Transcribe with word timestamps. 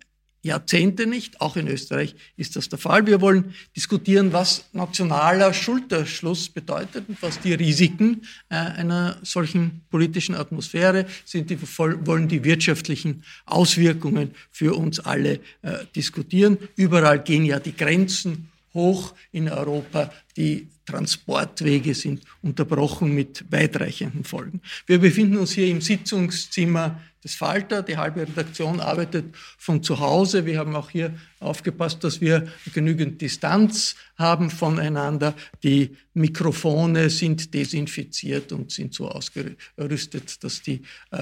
Jahrzehnte 0.43 1.05
nicht. 1.05 1.39
Auch 1.39 1.55
in 1.55 1.67
Österreich 1.67 2.15
ist 2.35 2.55
das 2.55 2.69
der 2.69 2.79
Fall. 2.79 3.05
Wir 3.05 3.21
wollen 3.21 3.53
diskutieren, 3.75 4.33
was 4.33 4.65
nationaler 4.73 5.53
Schulterschluss 5.53 6.49
bedeutet 6.49 7.07
und 7.07 7.21
was 7.21 7.39
die 7.39 7.53
Risiken 7.53 8.21
äh, 8.49 8.55
einer 8.55 9.17
solchen 9.21 9.81
politischen 9.91 10.35
Atmosphäre 10.35 11.05
sind. 11.25 11.49
Wir 11.49 11.59
wollen 12.05 12.27
die 12.27 12.43
wirtschaftlichen 12.43 13.23
Auswirkungen 13.45 14.31
für 14.51 14.75
uns 14.75 14.99
alle 14.99 15.39
äh, 15.61 15.85
diskutieren. 15.95 16.57
Überall 16.75 17.19
gehen 17.19 17.45
ja 17.45 17.59
die 17.59 17.75
Grenzen 17.75 18.49
hoch 18.73 19.13
in 19.31 19.49
Europa. 19.49 20.11
Die 20.37 20.67
Transportwege 20.85 21.93
sind 21.93 22.23
unterbrochen 22.41 23.13
mit 23.13 23.45
weitreichenden 23.49 24.23
Folgen. 24.23 24.61
Wir 24.87 24.99
befinden 24.99 25.37
uns 25.37 25.51
hier 25.51 25.67
im 25.67 25.81
Sitzungszimmer 25.81 26.99
des 27.23 27.35
Falter. 27.35 27.83
Die 27.83 27.97
halbe 27.97 28.21
Redaktion 28.21 28.79
arbeitet 28.79 29.35
von 29.57 29.83
zu 29.83 29.99
Hause. 29.99 30.45
Wir 30.45 30.57
haben 30.57 30.75
auch 30.75 30.89
hier 30.89 31.13
aufgepasst, 31.39 32.03
dass 32.03 32.21
wir 32.21 32.47
genügend 32.73 33.21
Distanz 33.21 33.95
haben 34.17 34.49
voneinander. 34.49 35.33
Die 35.63 35.97
Mikrofone 36.13 37.09
sind 37.09 37.53
desinfiziert 37.53 38.51
und 38.51 38.71
sind 38.71 38.93
so 38.93 39.09
ausgerüstet, 39.09 40.43
dass 40.43 40.61
die 40.61 40.81
äh, 41.11 41.17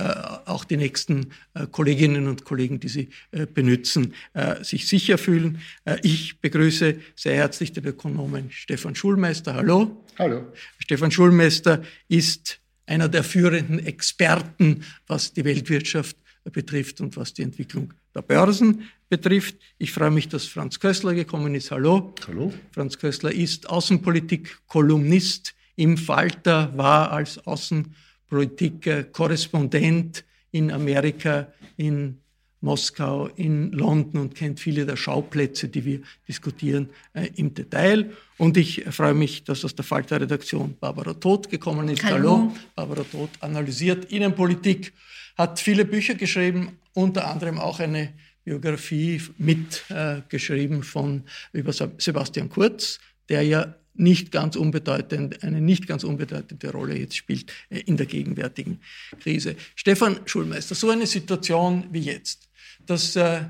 auch 0.46 0.66
die 0.66 0.78
nächsten 0.78 1.28
äh, 1.54 1.68
Kolleginnen 1.68 2.28
und 2.28 2.44
Kollegen, 2.44 2.80
die 2.80 2.90
sie 2.90 3.10
äh, 3.32 3.46
benutzen, 3.46 4.14
äh, 4.34 4.64
sich 4.64 4.88
sicher 4.88 5.18
fühlen. 5.18 5.62
Äh, 5.86 5.98
ich 6.04 6.40
begrüße 6.40 6.96
sehr 7.16 7.36
herzlich 7.36 7.72
den 7.72 7.86
Ökonomen 7.86 8.52
Stefan 8.52 8.96
Schulmeister. 9.00 9.56
Hallo. 9.56 10.04
Hallo. 10.18 10.52
Stefan 10.78 11.10
Schulmeister 11.10 11.82
ist 12.10 12.60
einer 12.86 13.08
der 13.08 13.24
führenden 13.24 13.80
Experten, 13.80 14.84
was 15.08 15.32
die 15.32 15.46
Weltwirtschaft 15.46 16.18
betrifft 16.52 17.00
und 17.00 17.16
was 17.16 17.34
die 17.34 17.44
Entwicklung 17.44 17.94
der 18.14 18.24
Börsen 18.24 18.90
betrifft. 19.08 19.56
Ich 19.78 19.94
freue 19.94 20.12
mich, 20.12 20.28
dass 20.28 20.48
Franz 20.48 20.82
Kössler 20.82 21.14
gekommen 21.14 21.56
ist. 21.56 21.72
Hallo. 21.72 22.14
Hallo. 22.28 22.54
Franz 22.74 22.98
Kössler 22.98 23.32
ist 23.32 23.70
Außenpolitik-Kolumnist 23.70 25.56
im 25.78 25.96
Falter, 25.96 26.78
war 26.78 27.14
als 27.14 27.38
Außenpolitik-Korrespondent 27.48 30.26
in 30.52 30.72
Amerika, 30.72 31.54
in 31.78 32.20
Moskau, 32.62 33.28
in 33.36 33.72
London 33.72 34.22
und 34.22 34.36
kennt 34.36 34.60
viele 34.60 34.86
der 34.86 34.98
Schauplätze, 34.98 35.70
die 35.70 35.86
wir 35.86 36.02
diskutieren, 36.28 36.90
äh, 37.14 37.30
im 37.36 37.54
Detail. 37.54 38.12
Und 38.38 38.58
ich 38.58 38.84
freue 38.90 39.14
mich, 39.14 39.44
dass 39.44 39.64
aus 39.64 39.76
der 39.76 39.86
Falter-Redaktion 39.86 40.76
Barbara 40.80 41.14
Todt 41.14 41.50
gekommen 41.50 41.88
ist. 41.88 42.04
Hallo. 42.04 42.38
Hallo. 42.38 42.56
Barbara 42.76 43.04
Todt 43.04 43.30
analysiert 43.40 44.12
Innenpolitik, 44.12 44.94
hat 45.38 45.60
viele 45.60 45.86
Bücher 45.86 46.16
geschrieben, 46.16 46.80
unter 46.94 47.30
anderem 47.30 47.60
auch 47.60 47.80
eine 47.80 48.14
Biografie 48.44 49.22
mitgeschrieben 49.38 50.80
äh, 50.80 50.84
von 50.84 51.24
über 51.54 51.72
Sebastian 51.72 52.50
Kurz, 52.50 53.00
der 53.30 53.44
ja 53.44 53.76
nicht 53.94 54.32
ganz 54.32 54.56
unbedeutend, 54.56 55.44
eine 55.44 55.62
nicht 55.62 55.88
ganz 55.88 56.04
unbedeutende 56.04 56.72
Rolle 56.72 56.98
jetzt 56.98 57.16
spielt 57.16 57.52
äh, 57.70 57.80
in 57.82 57.98
der 57.98 58.06
gegenwärtigen 58.06 58.80
Krise. 59.20 59.56
Stefan 59.76 60.22
Schulmeister, 60.26 60.76
so 60.76 60.90
eine 60.90 61.06
Situation 61.06 61.86
wie 61.92 62.00
jetzt, 62.00 62.49
dass 62.90 63.16
äh, 63.16 63.46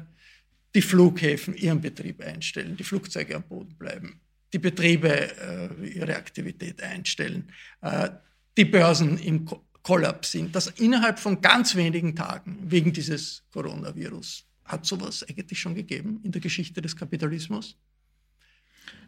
die 0.76 0.82
Flughäfen 0.82 1.56
ihren 1.56 1.82
Betrieb 1.82 2.22
einstellen, 2.22 2.76
die 2.78 2.84
Flugzeuge 2.84 3.36
am 3.36 3.44
Boden 3.44 3.76
bleiben, 3.76 4.20
die 4.54 4.60
Betriebe 4.60 5.10
äh, 5.10 5.88
ihre 5.88 6.16
Aktivität 6.16 6.82
einstellen, 6.82 7.52
äh, 7.82 8.10
die 8.58 8.66
Börsen 8.66 9.18
im 9.18 9.46
Ko 9.46 9.64
Kollaps 9.82 10.32
sind, 10.32 10.54
dass 10.54 10.68
innerhalb 10.68 11.20
von 11.20 11.40
ganz 11.40 11.74
wenigen 11.74 12.14
Tagen 12.14 12.60
wegen 12.70 12.92
dieses 12.92 13.44
Coronavirus 13.52 14.46
hat 14.66 14.86
sowas 14.86 15.24
eigentlich 15.28 15.60
schon 15.60 15.74
gegeben 15.74 16.20
in 16.24 16.32
der 16.32 16.42
Geschichte 16.42 16.82
des 16.82 16.96
Kapitalismus? 16.96 17.78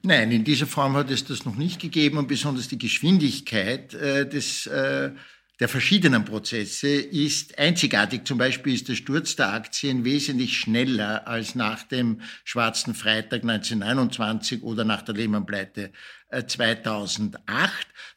Nein, 0.02 0.32
in 0.32 0.44
dieser 0.44 0.66
Form 0.66 0.96
hat 0.96 1.12
es 1.12 1.26
das 1.26 1.46
noch 1.46 1.56
nicht 1.56 1.80
gegeben 1.80 2.18
und 2.18 2.28
besonders 2.28 2.68
die 2.70 2.78
Geschwindigkeit 2.78 3.94
äh, 3.94 4.28
des, 4.28 4.66
äh, 4.66 5.12
der 5.62 5.70
verschiedenen 5.70 6.26
Prozesse 6.26 6.90
ist 6.90 7.60
einzigartig. 7.60 8.26
Zum 8.26 8.40
Beispiel 8.40 8.74
ist 8.74 8.90
der 8.90 8.96
Sturz 8.96 9.36
der 9.36 9.54
Aktien 9.54 10.04
wesentlich 10.04 10.58
schneller 10.58 11.28
als 11.28 11.54
nach 11.54 11.84
dem 11.84 12.22
Schwarzen 12.44 12.96
Freitag 12.96 13.44
1929 13.44 14.64
oder 14.64 14.86
nach 14.86 15.04
der 15.04 15.14
Lehman-Pleite 15.14 15.92
2008. 16.48 17.38
Äh, 17.48 17.68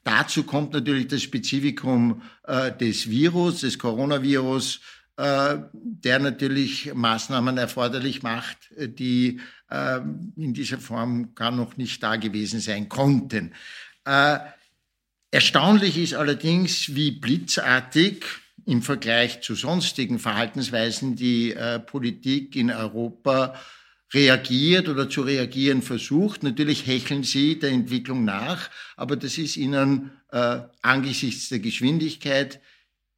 Dazu 0.04 0.44
kommt 0.44 0.72
natürlich 0.72 1.08
das 1.08 1.20
Spezifikum 1.20 2.22
äh, 2.44 2.72
des 2.72 3.10
Virus, 3.10 3.60
des 3.60 3.78
Coronavirus, 3.78 4.80
äh, 5.18 5.58
der 5.74 6.20
natürlich 6.20 6.94
Maßnahmen 6.94 7.58
erforderlich 7.58 8.22
macht, 8.22 8.56
die 8.74 9.38
ähm, 9.70 10.32
in 10.36 10.54
dieser 10.54 10.78
Form 10.78 11.34
gar 11.34 11.50
noch 11.50 11.76
nicht 11.76 12.02
da 12.02 12.16
gewesen 12.16 12.60
sein 12.60 12.88
konnten. 12.88 13.52
Erstaunlich 15.34 15.98
ist 15.98 16.14
allerdings, 16.14 16.94
wie 16.94 17.10
blitzartig 17.10 18.24
im 18.66 18.82
Vergleich 18.82 19.40
zu 19.40 19.56
sonstigen 19.56 20.20
Verhaltensweisen 20.20 21.16
die 21.16 21.52
äh, 21.52 21.80
Politik 21.80 22.54
in 22.54 22.70
Europa 22.70 23.60
reagiert 24.12 24.88
oder 24.88 25.10
zu 25.10 25.22
reagieren 25.22 25.82
versucht. 25.82 26.44
Natürlich 26.44 26.86
hecheln 26.86 27.24
sie 27.24 27.58
der 27.58 27.70
Entwicklung 27.70 28.24
nach, 28.24 28.70
aber 28.96 29.16
das 29.16 29.36
ist 29.36 29.56
ihnen 29.56 30.12
äh, 30.30 30.60
angesichts 30.82 31.48
der 31.48 31.58
Geschwindigkeit 31.58 32.60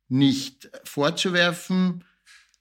nicht 0.09 0.71
vorzuwerfen. 0.85 2.03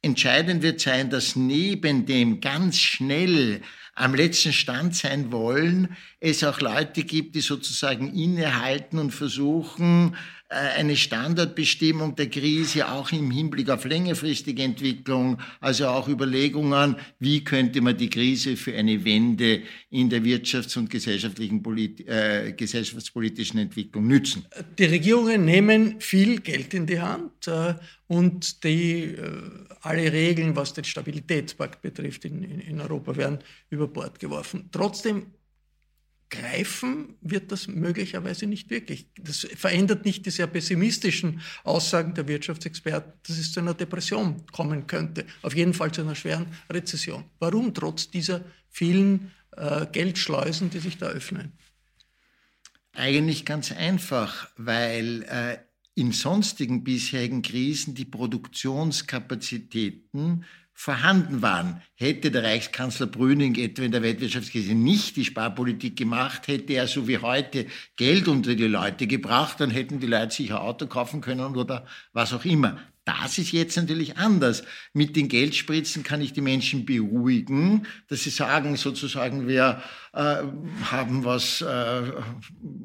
Entscheidend 0.01 0.63
wird 0.63 0.81
sein, 0.81 1.09
dass 1.09 1.37
neben 1.37 2.05
dem 2.05 2.41
ganz 2.41 2.77
schnell 2.77 3.61
am 3.95 4.13
letzten 4.13 4.51
Stand 4.51 4.93
sein 4.93 5.31
wollen, 5.31 5.95
es 6.19 6.43
auch 6.43 6.59
Leute 6.59 7.03
gibt, 7.03 7.35
die 7.35 7.41
sozusagen 7.41 8.13
innehalten 8.13 8.99
und 8.99 9.11
versuchen, 9.11 10.17
eine 10.49 10.95
Standardbestimmung 10.95 12.15
der 12.15 12.29
Krise 12.29 12.87
auch 12.87 13.11
im 13.11 13.31
Hinblick 13.31 13.69
auf 13.69 13.83
längerfristige 13.85 14.61
Entwicklung, 14.61 15.39
also 15.59 15.87
auch 15.87 16.07
Überlegungen, 16.07 16.97
wie 17.19 17.43
könnte 17.43 17.81
man 17.81 17.97
die 17.97 18.09
Krise 18.09 18.55
für 18.55 18.75
eine 18.75 19.03
Wende 19.03 19.63
in 19.89 20.09
der 20.09 20.21
wirtschafts- 20.21 20.77
und 20.77 20.89
gesellschaftlichen 20.89 21.63
Polit 21.63 22.07
äh, 22.07 22.53
gesellschaftspolitischen 22.55 23.59
Entwicklung 23.59 24.05
nützen. 24.07 24.45
Die 24.77 24.85
Regierungen 24.85 25.45
nehmen 25.45 25.99
viel 25.99 26.39
Geld 26.41 26.73
in 26.75 26.85
die 26.85 26.99
Hand 26.99 27.47
äh, 27.47 27.73
und 28.07 28.63
die, 28.63 29.15
äh, 29.15 29.41
alle 29.81 30.11
Regeln, 30.11 30.55
was 30.55 30.73
den 30.73 30.83
Stabilitätspakt 30.83 31.81
betrifft 31.81 32.23
in, 32.25 32.43
in 32.43 32.79
Europa, 32.79 33.15
werden 33.17 33.39
über 33.71 33.87
Bord 33.87 34.19
geworfen. 34.19 34.69
Trotzdem 34.71 35.27
greifen 36.29 37.15
wird 37.21 37.51
das 37.51 37.67
möglicherweise 37.67 38.47
nicht 38.47 38.69
wirklich. 38.69 39.07
Das 39.19 39.47
verändert 39.55 40.05
nicht 40.05 40.25
die 40.25 40.31
sehr 40.31 40.47
pessimistischen 40.47 41.41
Aussagen 41.63 42.13
der 42.13 42.27
Wirtschaftsexperten, 42.27 43.13
dass 43.27 43.37
es 43.37 43.51
zu 43.51 43.59
einer 43.59 43.73
Depression 43.73 44.45
kommen 44.51 44.87
könnte, 44.87 45.25
auf 45.41 45.55
jeden 45.55 45.73
Fall 45.73 45.91
zu 45.91 46.01
einer 46.01 46.15
schweren 46.15 46.47
Rezession. 46.69 47.25
Warum 47.39 47.73
trotz 47.73 48.09
dieser 48.09 48.43
vielen 48.69 49.31
äh, 49.55 49.85
Geldschleusen, 49.91 50.69
die 50.69 50.79
sich 50.79 50.97
da 50.97 51.07
öffnen? 51.07 51.53
Eigentlich 52.93 53.45
ganz 53.45 53.71
einfach, 53.71 54.49
weil 54.57 55.23
äh, 55.23 55.57
in 55.95 56.11
sonstigen 56.11 56.83
bisherigen 56.83 57.41
Krisen 57.41 57.95
die 57.95 58.05
Produktionskapazitäten 58.05 60.45
vorhanden 60.77 61.41
waren. 61.41 61.81
Hätte 61.95 62.29
der 62.29 62.43
Reichskanzler 62.43 63.07
Brüning 63.07 63.55
etwa 63.55 63.83
in 63.83 63.93
der 63.93 64.03
Weltwirtschaftskrise 64.03 64.75
nicht 64.75 65.15
die 65.15 65.25
Sparpolitik 65.25 65.95
gemacht, 65.95 66.47
hätte 66.47 66.73
er 66.73 66.87
so 66.87 67.07
wie 67.07 67.17
heute 67.17 67.65
Geld 67.95 68.27
unter 68.27 68.53
die 68.55 68.67
Leute 68.67 69.07
gebracht, 69.07 69.61
dann 69.61 69.71
hätten 69.71 70.01
die 70.01 70.07
Leute 70.07 70.35
sich 70.35 70.51
ein 70.51 70.57
Auto 70.57 70.85
kaufen 70.85 71.21
können 71.21 71.55
oder 71.55 71.87
was 72.11 72.33
auch 72.33 72.43
immer. 72.43 72.77
Das 73.05 73.37
ist 73.37 73.51
jetzt 73.51 73.77
natürlich 73.77 74.17
anders. 74.17 74.63
Mit 74.91 75.15
den 75.15 75.27
Geldspritzen 75.27 76.01
kann 76.01 76.21
ich 76.21 76.33
die 76.33 76.41
Menschen 76.41 76.85
beruhigen, 76.85 77.85
dass 78.07 78.23
sie 78.23 78.31
sagen, 78.31 78.77
sozusagen, 78.77 79.47
wir 79.47 79.83
äh, 80.13 80.37
haben 80.85 81.23
was, 81.23 81.61
äh, 81.61 82.01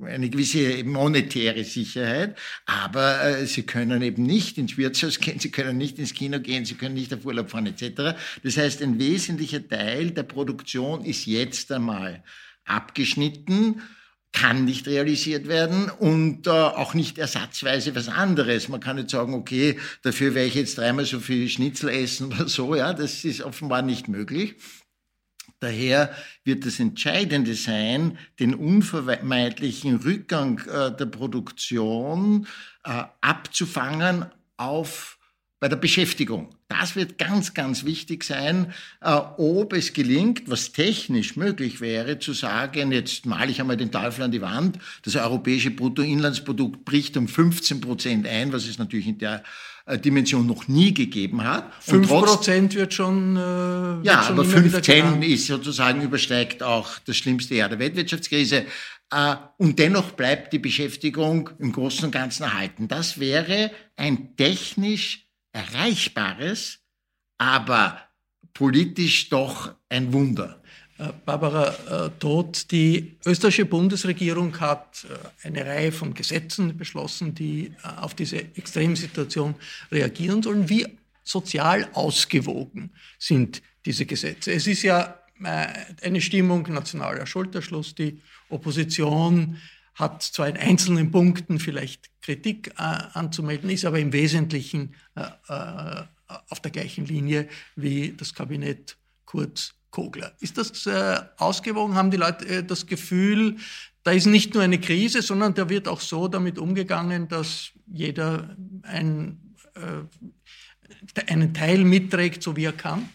eine 0.05 0.29
gewisse 0.29 0.85
monetäre 0.85 1.65
Sicherheit, 1.65 2.37
aber 2.67 3.25
äh, 3.25 3.47
sie 3.47 3.63
können 3.63 4.03
eben 4.03 4.23
nicht 4.23 4.59
ins 4.59 4.77
Wirtshaus 4.77 5.21
gehen, 5.21 5.39
sie 5.39 5.51
können 5.51 5.79
nicht 5.79 5.99
ins 5.99 6.13
Kino 6.13 6.39
gehen, 6.39 6.67
sie 6.67 6.75
können 6.75 6.97
nicht 6.97 7.15
auf 7.15 7.25
Urlaub 7.25 7.51
fahren 7.51 7.67
etc. 7.67 8.19
Das 8.43 8.59
heißt, 8.59 8.83
ein 8.83 8.99
wesentlicher 8.99 9.67
Teil 9.67 10.11
der 10.11 10.25
Produktion 10.25 11.03
ist 11.03 11.25
jetzt 11.25 11.73
einmal 11.73 12.23
abgeschnitten 12.67 13.81
kann 14.33 14.65
nicht 14.65 14.87
realisiert 14.87 15.49
werden 15.49 15.91
und 15.91 16.47
äh, 16.47 16.51
auch 16.51 16.95
nicht 16.95 17.19
ersatzweise 17.19 17.95
was 17.95 18.09
anderes. 18.09 18.69
Man 18.69 18.81
kann 18.81 18.97
nicht 18.97 19.11
sagen, 19.11 19.35
okay, 19.35 19.79
dafür 20.03 20.35
werde 20.35 20.49
ich 20.49 20.55
jetzt 20.55 20.79
dreimal 20.79 21.05
so 21.05 21.21
viel 21.21 21.49
Schnitzel 21.49 21.89
essen 21.91 22.33
oder 22.33 22.49
so. 22.49 22.75
Ja, 22.75 22.93
das 22.93 23.25
ist 23.25 23.43
offenbar 23.43 23.83
nicht 23.83 24.09
möglich. 24.09 24.55
Daher 25.59 26.15
wird 26.45 26.65
das 26.65 26.81
Entscheidende 26.81 27.55
sein, 27.55 28.19
den 28.39 28.55
unvermeidlichen 28.55 29.97
Rückgang 29.97 30.59
äh, 30.67 30.97
der 30.97 31.07
Produktion 31.07 32.47
äh, 32.85 33.05
abzufangen 33.21 34.27
auf 34.57 35.19
bei 35.61 35.69
der 35.69 35.77
Beschäftigung. 35.77 36.49
Das 36.69 36.97
wird 36.97 37.19
ganz, 37.19 37.53
ganz 37.53 37.85
wichtig 37.85 38.25
sein, 38.25 38.73
äh, 39.03 39.11
ob 39.11 39.75
es 39.75 39.93
gelingt, 39.93 40.49
was 40.49 40.73
technisch 40.73 41.37
möglich 41.37 41.83
wäre, 41.83 42.19
zu 42.19 42.33
sagen, 42.33 42.93
jetzt 42.93 43.27
male 43.27 43.51
ich 43.51 43.61
einmal 43.61 43.77
den 43.77 43.93
Teufel 43.93 44.25
an 44.25 44.31
die 44.31 44.41
Wand, 44.41 44.79
das 45.03 45.17
europäische 45.17 45.71
Bruttoinlandsprodukt 45.71 46.87
bricht 46.87 47.17
um 47.19 47.29
15 47.29 47.83
Prozent 47.83 48.27
ein, 48.27 48.53
was 48.55 48.67
es 48.67 48.79
natürlich 48.79 49.07
in 49.07 49.19
der 49.19 49.43
äh, 49.85 49.99
Dimension 49.99 50.47
noch 50.47 50.67
nie 50.67 50.95
gegeben 50.95 51.45
hat. 51.45 51.71
5 51.81 52.09
Prozent 52.09 52.75
wird 52.75 52.95
schon. 52.95 53.37
Äh, 53.37 53.41
ja, 53.41 54.23
schon 54.23 54.39
aber 54.39 54.47
15 54.47 55.23
ist 55.23 55.47
sozusagen 55.47 56.01
übersteigt 56.01 56.63
auch 56.63 56.99
das 57.01 57.17
schlimmste 57.17 57.55
Jahr 57.57 57.69
der 57.69 57.79
Weltwirtschaftskrise. 57.79 58.65
Äh, 59.13 59.37
und 59.59 59.79
dennoch 59.79 60.13
bleibt 60.13 60.55
die 60.55 60.59
Beschäftigung 60.59 61.51
im 61.59 61.73
Großen 61.73 62.07
und 62.07 62.13
Ganzen 62.13 62.45
erhalten. 62.45 62.89
Das 62.89 63.21
wäre 63.21 63.71
ein 63.97 64.37
technisch 64.37 65.30
Erreichbares, 65.53 66.81
aber 67.39 68.01
politisch 68.55 69.29
doch 69.29 69.75
ein 69.89 70.13
Wunder. 70.13 70.61
Äh, 71.01 71.13
Barbara 71.25 72.07
äh, 72.07 72.11
Todt, 72.19 72.71
die 72.71 73.17
österreichische 73.25 73.65
Bundesregierung 73.65 74.59
hat 74.61 75.07
äh, 75.09 75.47
eine 75.47 75.65
Reihe 75.65 75.93
von 75.93 76.13
Gesetzen 76.13 76.77
beschlossen, 76.77 77.35
die 77.35 77.73
auf 77.97 78.15
diese 78.15 78.39
Extremsituation 78.39 79.55
reagieren 79.91 80.43
sollen. 80.43 80.69
Wie 80.69 80.87
sozial 81.25 81.89
ausgewogen 81.95 82.91
sind 83.19 83.63
diese 83.87 84.05
Gesetze? 84.05 84.53
Es 84.53 84.67
ist 84.67 84.83
ja 84.83 85.17
eine 85.43 86.21
Stimmung 86.21 86.71
nationaler 86.71 87.25
Schulterschluss. 87.25 87.95
Die 87.95 88.21
Opposition 88.51 89.57
hat 90.01 90.23
zwar 90.23 90.49
in 90.49 90.57
einzelnen 90.57 91.11
Punkten 91.11 91.59
vielleicht 91.59 92.11
Kritik 92.23 92.69
äh, 92.79 92.83
anzumelden, 93.13 93.71
ist 93.71 93.85
aber 93.85 93.99
im 93.99 94.13
Wesentlichen 94.13 94.95
äh, 95.15 95.23
äh, 95.49 96.05
auf 96.49 96.61
der 96.61 96.71
gleichen 96.71 97.07
Linie 97.07 97.49
wie 97.77 98.13
das 98.17 98.35
Kabinett 98.35 98.97
Kurz 99.25 99.75
Kogler. 99.91 100.33
Ist 100.41 100.59
das 100.59 100.87
äh, 100.87 101.21
ausgewogen? 101.37 101.95
Haben 101.95 102.11
die 102.11 102.17
Leute 102.17 102.47
äh, 102.47 102.65
das 102.65 102.87
Gefühl, 102.87 103.57
da 104.03 104.13
ist 104.13 104.27
nicht 104.27 104.55
nur 104.55 104.63
eine 104.63 104.81
Krise, 104.81 105.23
sondern 105.23 105.55
da 105.55 105.69
wird 105.69 105.89
auch 105.89 106.01
so 106.01 106.29
damit 106.29 106.59
umgegangen, 106.59 107.29
dass 107.29 107.71
jeder 107.87 108.57
ein, 108.83 109.55
einen 111.27 111.53
Teil 111.53 111.85
mitträgt, 111.85 112.43
so 112.43 112.57
wie 112.57 112.65
er 112.65 112.73
kann? 112.73 113.11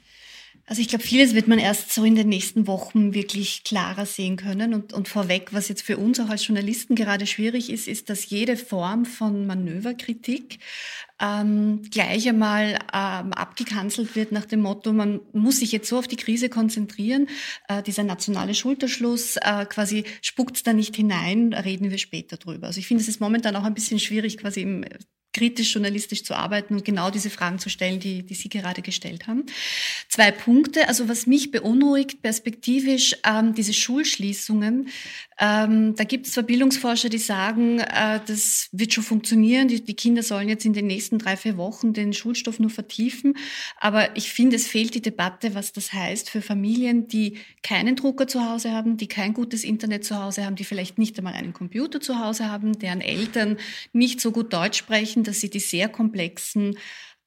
Also 0.68 0.82
ich 0.82 0.88
glaube, 0.88 1.04
vieles 1.04 1.36
wird 1.36 1.48
man 1.48 1.60
erst 1.60 1.94
so 1.94 2.04
in 2.04 2.16
den 2.16 2.28
nächsten 2.28 2.66
Wochen 2.66 3.14
wirklich 3.14 3.64
klarer 3.64 4.08
sehen 4.08 4.36
können. 4.36 4.74
Und, 4.74 4.94
und 4.94 5.08
vorweg, 5.08 5.54
was 5.54 5.68
jetzt 5.68 5.84
für 5.84 5.98
uns 5.98 6.20
auch 6.20 6.30
als 6.30 6.48
Journalisten 6.48 6.96
gerade 6.96 7.28
schwierig 7.28 7.70
ist, 7.70 7.88
ist, 7.88 8.10
dass 8.10 8.30
jede 8.30 8.58
Form 8.58 9.06
von 9.06 9.46
Manöverkritik 9.46 10.58
ähm, 11.22 11.84
gleich 11.92 12.28
einmal 12.28 12.80
ähm, 12.94 13.32
abgekanzelt 13.34 14.16
wird 14.16 14.32
nach 14.32 14.46
dem 14.46 14.62
Motto, 14.62 14.92
man 14.92 15.22
muss 15.34 15.60
sich 15.60 15.72
jetzt 15.72 15.88
so 15.88 16.00
auf 16.00 16.08
die 16.08 16.18
Krise 16.18 16.50
konzentrieren, 16.50 17.28
äh, 17.70 17.84
dieser 17.84 18.04
nationale 18.04 18.56
Schulterschluss, 18.56 19.38
äh, 19.38 19.66
quasi 19.66 20.04
spuckt 20.22 20.66
da 20.66 20.74
nicht 20.74 20.96
hinein, 20.96 21.54
reden 21.54 21.92
wir 21.92 22.00
später 22.00 22.38
drüber. 22.38 22.68
Also 22.68 22.80
ich 22.80 22.88
finde, 22.88 23.02
es 23.02 23.08
ist 23.08 23.22
momentan 23.22 23.56
auch 23.56 23.64
ein 23.64 23.76
bisschen 23.76 24.00
schwierig, 24.00 24.38
quasi 24.38 24.62
im 24.62 24.84
kritisch 25.36 25.74
journalistisch 25.74 26.24
zu 26.24 26.34
arbeiten 26.34 26.76
und 26.76 26.86
genau 26.86 27.12
diese 27.12 27.30
Fragen 27.30 27.60
zu 27.60 27.70
stellen, 27.70 28.00
die, 28.00 28.24
die 28.24 28.36
Sie 28.36 28.48
gerade 28.48 28.82
gestellt 28.82 29.28
haben. 29.28 29.44
Zwei 30.08 30.32
Punkte. 30.32 30.88
Also 30.88 31.10
was 31.10 31.28
mich 31.28 31.52
beunruhigt 31.52 32.22
perspektivisch, 32.22 33.18
ähm, 33.28 33.54
diese 33.54 33.74
Schulschließungen. 33.74 34.88
Ähm, 35.38 35.96
da 35.98 36.06
gibt 36.06 36.28
es 36.28 36.32
zwar 36.32 36.46
Bildungsforscher, 36.46 37.10
die 37.10 37.18
sagen, 37.18 37.80
äh, 37.80 38.22
das 38.26 38.70
wird 38.72 38.94
schon 38.94 39.04
funktionieren. 39.04 39.68
Die, 39.68 39.84
die 39.84 39.94
Kinder 39.94 40.24
sollen 40.24 40.48
jetzt 40.48 40.66
in 40.66 40.72
den 40.72 40.88
nächsten 40.88 41.20
drei, 41.20 41.36
vier 41.36 41.58
Wochen 41.58 41.92
den 41.92 42.14
Schulstoff 42.14 42.58
nur 42.62 42.70
vertiefen. 42.70 43.36
Aber 43.78 44.16
ich 44.16 44.32
finde, 44.32 44.56
es 44.56 44.68
fehlt 44.68 44.96
die 44.96 45.02
Debatte, 45.02 45.54
was 45.54 45.74
das 45.74 45.92
heißt 45.92 46.30
für 46.30 46.42
Familien, 46.42 47.10
die 47.10 47.40
keinen 47.62 47.98
Drucker 47.98 48.28
zu 48.28 48.50
Hause 48.50 48.72
haben, 48.72 48.96
die 48.96 49.08
kein 49.08 49.34
gutes 49.34 49.66
Internet 49.66 50.06
zu 50.06 50.16
Hause 50.16 50.46
haben, 50.46 50.56
die 50.56 50.64
vielleicht 50.64 50.98
nicht 50.98 51.18
einmal 51.18 51.34
einen 51.34 51.52
Computer 51.52 52.00
zu 52.00 52.20
Hause 52.20 52.50
haben, 52.50 52.80
deren 52.80 53.02
Eltern 53.02 53.58
nicht 53.92 54.22
so 54.22 54.32
gut 54.32 54.54
Deutsch 54.54 54.78
sprechen, 54.78 55.25
dass 55.26 55.42
sie 55.42 55.50
die 55.50 55.60
sehr 55.60 55.90
komplexen 55.90 56.78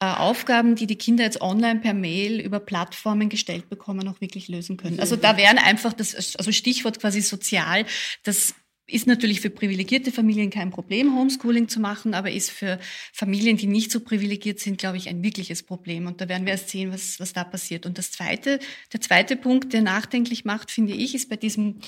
äh, 0.01 0.05
Aufgaben, 0.05 0.75
die 0.75 0.87
die 0.87 0.95
Kinder 0.95 1.23
jetzt 1.23 1.41
online 1.41 1.81
per 1.81 1.93
Mail 1.93 2.39
über 2.39 2.59
Plattformen 2.59 3.29
gestellt 3.29 3.69
bekommen, 3.69 4.07
auch 4.07 4.21
wirklich 4.21 4.47
lösen 4.47 4.77
können. 4.77 4.99
Also 4.99 5.15
da 5.15 5.37
wären 5.37 5.57
einfach 5.57 5.93
das, 5.93 6.15
also 6.35 6.51
Stichwort 6.51 6.99
quasi 6.99 7.21
sozial, 7.21 7.85
das 8.23 8.55
ist 8.91 9.07
natürlich 9.07 9.41
für 9.41 9.49
privilegierte 9.49 10.11
Familien 10.11 10.49
kein 10.49 10.71
Problem, 10.71 11.15
Homeschooling 11.15 11.67
zu 11.67 11.79
machen, 11.79 12.13
aber 12.13 12.31
ist 12.31 12.49
für 12.49 12.79
Familien, 13.13 13.57
die 13.57 13.67
nicht 13.67 13.91
so 13.91 13.99
privilegiert 13.99 14.59
sind, 14.59 14.77
glaube 14.77 14.97
ich, 14.97 15.09
ein 15.09 15.23
wirkliches 15.23 15.63
Problem. 15.63 16.07
Und 16.07 16.21
da 16.21 16.29
werden 16.29 16.45
wir 16.45 16.53
erst 16.53 16.69
sehen, 16.69 16.91
was, 16.91 17.19
was 17.19 17.33
da 17.33 17.43
passiert. 17.43 17.85
Und 17.85 17.97
das 17.97 18.11
zweite, 18.11 18.59
der 18.91 19.01
zweite 19.01 19.35
Punkt, 19.35 19.73
der 19.73 19.81
nachdenklich 19.81 20.45
macht, 20.45 20.71
finde 20.71 20.93
ich, 20.93 21.13
ist 21.13 21.29
bei 21.29 21.35
diesem 21.35 21.81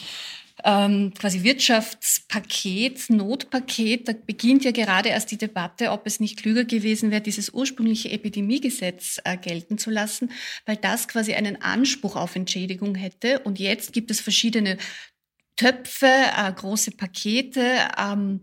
ähm, 0.64 1.14
quasi 1.18 1.44
Wirtschaftspaket, 1.44 3.10
Notpaket, 3.10 4.08
da 4.08 4.14
beginnt 4.14 4.64
ja 4.64 4.72
gerade 4.72 5.10
erst 5.10 5.32
die 5.32 5.38
Debatte, 5.38 5.92
ob 5.92 6.06
es 6.06 6.20
nicht 6.20 6.38
klüger 6.38 6.66
gewesen 6.66 7.12
wäre, 7.12 7.22
dieses 7.22 7.50
ursprüngliche 7.52 8.12
Epidemiegesetz 8.12 9.20
äh, 9.24 9.38
gelten 9.38 9.78
zu 9.78 9.90
lassen, 9.90 10.32
weil 10.66 10.78
das 10.78 11.08
quasi 11.08 11.34
einen 11.34 11.62
Anspruch 11.62 12.16
auf 12.16 12.36
Entschädigung 12.36 12.96
hätte. 12.96 13.40
Und 13.40 13.60
jetzt 13.60 13.94
gibt 13.94 14.12
es 14.12 14.22
verschiedene 14.22 14.78
Töpfe, 15.56 16.08
äh, 16.08 16.52
große 16.52 16.92
Pakete, 16.92 17.62
ähm, 17.98 18.42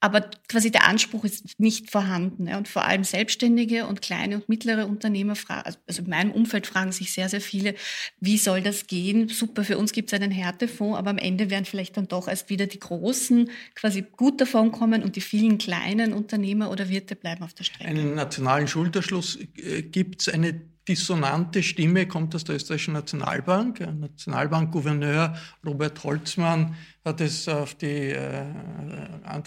aber 0.00 0.30
quasi 0.48 0.70
der 0.70 0.86
Anspruch 0.86 1.24
ist 1.24 1.58
nicht 1.58 1.90
vorhanden. 1.90 2.46
Ja. 2.46 2.58
Und 2.58 2.68
vor 2.68 2.84
allem 2.84 3.04
Selbstständige 3.04 3.86
und 3.86 4.02
kleine 4.02 4.36
und 4.36 4.48
mittlere 4.48 4.86
Unternehmer, 4.86 5.36
fragen, 5.36 5.74
also 5.86 6.02
in 6.02 6.08
meinem 6.08 6.30
Umfeld 6.30 6.66
fragen 6.66 6.92
sich 6.92 7.12
sehr, 7.12 7.28
sehr 7.28 7.40
viele, 7.40 7.74
wie 8.20 8.38
soll 8.38 8.62
das 8.62 8.86
gehen? 8.86 9.28
Super, 9.28 9.64
für 9.64 9.78
uns 9.78 9.92
gibt 9.92 10.12
es 10.12 10.18
einen 10.18 10.30
Härtefonds, 10.30 10.98
aber 10.98 11.10
am 11.10 11.18
Ende 11.18 11.50
werden 11.50 11.64
vielleicht 11.64 11.96
dann 11.96 12.08
doch 12.08 12.28
erst 12.28 12.50
wieder 12.50 12.66
die 12.66 12.80
Großen 12.80 13.50
quasi 13.74 14.02
gut 14.02 14.40
davon 14.40 14.72
kommen 14.72 15.02
und 15.02 15.16
die 15.16 15.20
vielen 15.22 15.58
kleinen 15.58 16.12
Unternehmer 16.12 16.70
oder 16.70 16.88
Wirte 16.88 17.16
bleiben 17.16 17.42
auf 17.42 17.54
der 17.54 17.64
Strecke. 17.64 17.88
Einen 17.88 18.14
nationalen 18.14 18.68
Schulterschluss 18.68 19.38
äh, 19.56 19.82
gibt 19.82 20.22
es 20.22 20.28
eine 20.28 20.60
dissonante 20.86 21.62
Stimme 21.62 22.06
kommt 22.06 22.34
aus 22.34 22.44
der 22.44 22.56
österreichischen 22.56 22.94
Nationalbank. 22.94 23.80
Nationalbankgouverneur 23.80 25.34
Robert 25.64 26.04
Holzmann 26.04 26.76
hat 27.04 27.20
es 27.20 27.48
auf 27.48 27.74
die, 27.74 28.10
äh, 28.10 28.44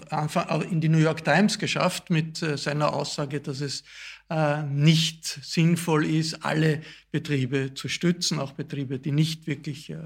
Anfang, 0.10 0.62
in 0.64 0.82
die 0.82 0.90
New 0.90 0.98
York 0.98 1.24
Times 1.24 1.60
geschafft 1.60 2.10
mit 2.10 2.42
äh, 2.42 2.58
seiner 2.58 2.94
Aussage, 2.94 3.40
dass 3.40 3.62
es 3.62 3.84
äh, 4.30 4.64
nicht 4.64 5.26
sinnvoll 5.26 6.06
ist, 6.06 6.44
alle 6.44 6.82
Betriebe 7.12 7.74
zu 7.74 7.88
stützen, 7.88 8.40
auch 8.40 8.54
Betriebe, 8.54 9.00
die 9.00 9.12
nicht 9.12 9.48
wirklich 9.48 9.90
äh, 9.90 9.98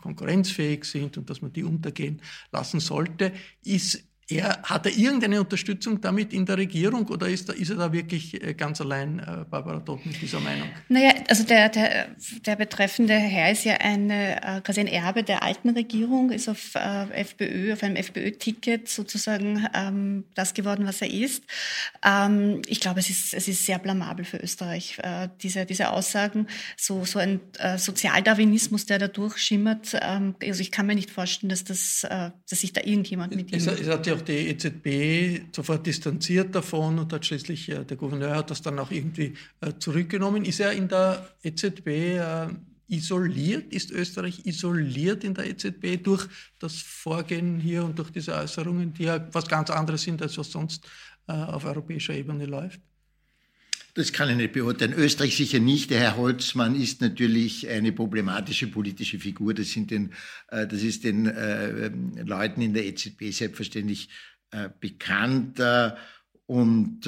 konkurrenzfähig 0.00 0.84
sind 0.84 1.16
und 1.18 1.30
dass 1.30 1.42
man 1.42 1.52
die 1.52 1.64
untergehen 1.64 2.20
lassen 2.50 2.80
sollte, 2.80 3.32
ist 3.62 4.04
er, 4.30 4.62
hat 4.62 4.86
er 4.86 4.96
irgendeine 4.96 5.40
Unterstützung 5.40 6.00
damit 6.00 6.32
in 6.32 6.46
der 6.46 6.56
Regierung 6.56 7.06
oder 7.08 7.28
ist, 7.28 7.50
ist 7.50 7.70
er 7.70 7.76
da 7.76 7.92
wirklich 7.92 8.42
äh, 8.42 8.54
ganz 8.54 8.80
allein, 8.80 9.18
äh, 9.18 9.44
Barbara 9.48 9.80
Todt, 9.80 10.06
mit 10.06 10.20
dieser 10.20 10.40
Meinung? 10.40 10.68
Naja, 10.88 11.12
also 11.28 11.44
der, 11.44 11.68
der, 11.68 12.08
der 12.46 12.56
betreffende 12.56 13.14
Herr 13.14 13.52
ist 13.52 13.64
ja 13.64 13.74
eine, 13.74 14.42
äh, 14.42 14.60
quasi 14.60 14.80
ein 14.80 14.86
Erbe 14.86 15.22
der 15.22 15.42
alten 15.42 15.70
Regierung, 15.70 16.30
ist 16.30 16.48
auf 16.48 16.74
FPÖ, 16.74 17.72
auf 17.72 17.82
einem 17.82 17.96
FPÖ-Ticket 17.96 18.88
sozusagen 18.88 19.66
ähm, 19.74 20.24
das 20.34 20.54
geworden, 20.54 20.86
was 20.86 21.02
er 21.02 21.10
ist. 21.10 21.44
Ähm, 22.04 22.62
ich 22.66 22.80
glaube, 22.80 23.00
es 23.00 23.10
ist, 23.10 23.34
es 23.34 23.48
ist 23.48 23.66
sehr 23.66 23.78
blamabel 23.78 24.24
für 24.24 24.38
Österreich, 24.38 24.98
äh, 25.02 25.28
diese, 25.42 25.66
diese 25.66 25.90
Aussagen, 25.90 26.46
so, 26.76 27.04
so 27.04 27.18
ein 27.18 27.40
äh, 27.58 27.78
Sozialdarwinismus, 27.78 28.86
der 28.86 28.98
da 28.98 29.08
durchschimmert. 29.08 29.96
Ähm, 30.00 30.34
also 30.42 30.60
ich 30.60 30.70
kann 30.70 30.86
mir 30.86 30.94
nicht 30.94 31.10
vorstellen, 31.10 31.50
dass, 31.50 31.64
das, 31.64 32.04
äh, 32.04 32.30
dass 32.48 32.60
sich 32.60 32.72
da 32.72 32.82
irgendjemand 32.82 33.34
mit 33.34 33.52
es, 33.52 33.66
ihm... 33.66 33.72
Es 33.72 33.88
hat 33.88 34.06
ja 34.06 34.14
auch 34.14 34.21
die 34.28 34.48
EZB 34.48 35.54
sofort 35.54 35.86
distanziert 35.86 36.54
davon 36.54 36.98
und 36.98 37.12
hat 37.12 37.24
schließlich, 37.24 37.68
äh, 37.68 37.84
der 37.84 37.96
Gouverneur 37.96 38.36
hat 38.36 38.50
das 38.50 38.62
dann 38.62 38.78
auch 38.78 38.90
irgendwie 38.90 39.34
äh, 39.60 39.72
zurückgenommen. 39.78 40.44
Ist 40.44 40.60
er 40.60 40.72
in 40.72 40.88
der 40.88 41.28
EZB 41.42 41.86
äh, 41.86 42.48
isoliert? 42.88 43.72
Ist 43.72 43.90
Österreich 43.90 44.46
isoliert 44.46 45.24
in 45.24 45.34
der 45.34 45.48
EZB 45.48 46.02
durch 46.02 46.26
das 46.58 46.76
Vorgehen 46.76 47.58
hier 47.60 47.84
und 47.84 47.98
durch 47.98 48.10
diese 48.10 48.34
Äußerungen, 48.34 48.92
die 48.92 49.04
ja 49.04 49.26
was 49.32 49.48
ganz 49.48 49.70
anderes 49.70 50.02
sind, 50.02 50.20
als 50.22 50.36
was 50.38 50.50
sonst 50.50 50.86
auf 51.26 51.64
europäischer 51.64 52.14
Ebene 52.14 52.46
läuft? 52.46 52.80
Das 53.94 54.10
kann 54.12 54.30
ich 54.30 54.36
nicht 54.36 54.54
beurteilen. 54.54 54.94
Österreich 54.94 55.36
sicher 55.36 55.58
nicht. 55.58 55.90
Der 55.90 56.00
Herr 56.00 56.16
Holzmann 56.16 56.74
ist 56.74 57.02
natürlich 57.02 57.68
eine 57.68 57.92
problematische 57.92 58.66
politische 58.66 59.18
Figur. 59.18 59.52
Das, 59.52 59.70
sind 59.70 59.90
den, 59.90 60.14
äh, 60.48 60.66
das 60.66 60.82
ist 60.82 61.04
den 61.04 61.26
äh, 61.26 61.90
Leuten 62.24 62.62
in 62.62 62.72
der 62.72 62.86
EZB 62.86 63.30
selbstverständlich 63.32 64.08
äh, 64.50 64.70
bekannt. 64.80 65.60
und 66.46 67.06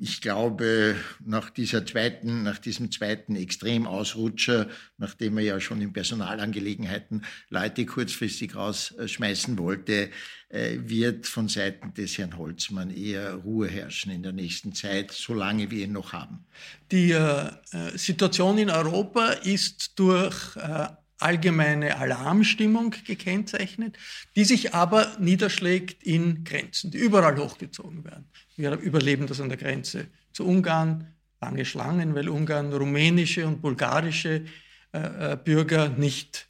ich 0.00 0.20
glaube, 0.20 0.96
nach 1.24 1.50
dieser 1.50 1.84
zweiten, 1.84 2.42
nach 2.42 2.58
diesem 2.58 2.90
zweiten 2.92 3.36
Extremausrutscher, 3.36 4.68
nachdem 4.96 5.38
er 5.38 5.44
ja 5.44 5.60
schon 5.60 5.80
in 5.80 5.92
Personalangelegenheiten 5.92 7.24
Leute 7.48 7.84
kurzfristig 7.86 8.54
rausschmeißen 8.54 9.58
wollte, 9.58 10.10
äh, 10.50 10.78
wird 10.82 11.26
von 11.26 11.48
Seiten 11.48 11.92
des 11.94 12.16
Herrn 12.16 12.38
Holzmann 12.38 12.90
eher 12.90 13.34
Ruhe 13.34 13.68
herrschen 13.68 14.12
in 14.12 14.22
der 14.22 14.32
nächsten 14.32 14.72
Zeit, 14.72 15.12
solange 15.12 15.70
wir 15.70 15.84
ihn 15.84 15.92
noch 15.92 16.12
haben. 16.12 16.46
Die 16.90 17.12
äh, 17.12 17.50
Situation 17.94 18.58
in 18.58 18.70
Europa 18.70 19.30
ist 19.30 19.98
durch 19.98 20.56
äh, 20.56 20.88
allgemeine 21.18 21.96
Alarmstimmung 21.98 22.94
gekennzeichnet, 23.04 23.98
die 24.36 24.44
sich 24.44 24.74
aber 24.74 25.16
niederschlägt 25.18 26.02
in 26.02 26.44
Grenzen, 26.44 26.90
die 26.90 26.98
überall 26.98 27.36
hochgezogen 27.38 28.04
werden. 28.04 28.28
Wir 28.56 28.72
überleben 28.78 29.26
das 29.26 29.40
an 29.40 29.48
der 29.48 29.58
Grenze 29.58 30.06
zu 30.32 30.46
Ungarn, 30.46 31.12
lange 31.40 31.64
Schlangen, 31.64 32.14
weil 32.14 32.28
Ungarn 32.28 32.72
rumänische 32.72 33.46
und 33.46 33.60
bulgarische 33.60 34.44
äh, 34.92 35.32
äh 35.32 35.36
Bürger 35.36 35.88
nicht 35.88 36.48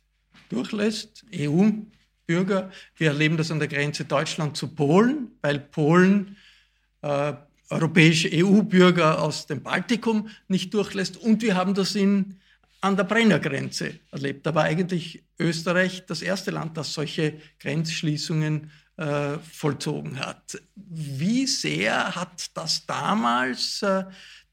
durchlässt, 0.48 1.25
EU-Bürger. 1.34 2.70
Wir 2.96 3.08
erleben 3.08 3.37
das 3.37 3.50
an 3.50 3.58
der 3.58 3.68
Grenze 3.68 4.04
Deutschland 4.04 4.56
zu 4.56 4.68
Polen, 4.68 5.32
weil 5.42 5.58
Polen 5.58 6.37
äh, 7.02 7.34
europäische 7.70 8.30
EU-Bürger 8.32 9.22
aus 9.22 9.46
dem 9.46 9.62
Baltikum 9.62 10.28
nicht 10.48 10.72
durchlässt. 10.72 11.16
Und 11.16 11.42
wir 11.42 11.54
haben 11.54 11.75
das 11.75 11.94
in 11.94 12.37
an 12.80 12.97
der 12.97 13.04
Brennergrenze 13.04 13.94
erlebt. 14.11 14.47
Da 14.47 14.54
war 14.54 14.64
eigentlich 14.64 15.25
Österreich 15.38 16.04
das 16.06 16.23
erste 16.23 16.50
Land, 16.50 16.76
das 16.76 16.92
solche 16.92 17.35
Grenzschließungen 17.58 18.70
äh, 18.97 19.38
vollzogen 19.38 20.18
hat. 20.18 20.61
Wie 20.75 21.47
sehr 21.47 22.14
hat 22.14 22.50
das 22.54 22.87
damals 22.87 23.82
äh, 23.82 24.04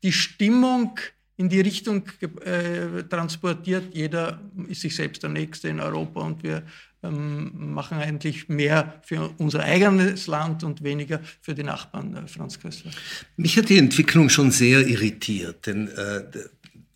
die 0.03 0.11
Stimmung 0.11 0.99
in 1.37 1.49
die 1.49 1.61
Richtung 1.61 2.03
äh, 2.21 3.03
transportiert? 3.03 3.93
Jeder 3.93 4.39
ist 4.67 4.81
sich 4.81 4.95
selbst 4.95 5.23
der 5.23 5.29
Nächste 5.29 5.69
in 5.69 5.79
Europa 5.79 6.21
und 6.21 6.43
wir 6.43 6.63
ähm, 7.03 7.73
machen 7.73 7.97
eigentlich 7.97 8.49
mehr 8.49 9.01
für 9.03 9.31
unser 9.37 9.63
eigenes 9.63 10.27
Land 10.27 10.63
und 10.63 10.83
weniger 10.83 11.21
für 11.41 11.53
die 11.53 11.63
Nachbarn, 11.63 12.15
äh, 12.15 12.27
Franz 12.27 12.59
Kössler. 12.59 12.91
Mich 13.37 13.57
hat 13.57 13.69
die 13.69 13.77
Entwicklung 13.77 14.29
schon 14.29 14.51
sehr 14.51 14.87
irritiert, 14.87 15.67
denn 15.67 15.87
äh, 15.87 16.23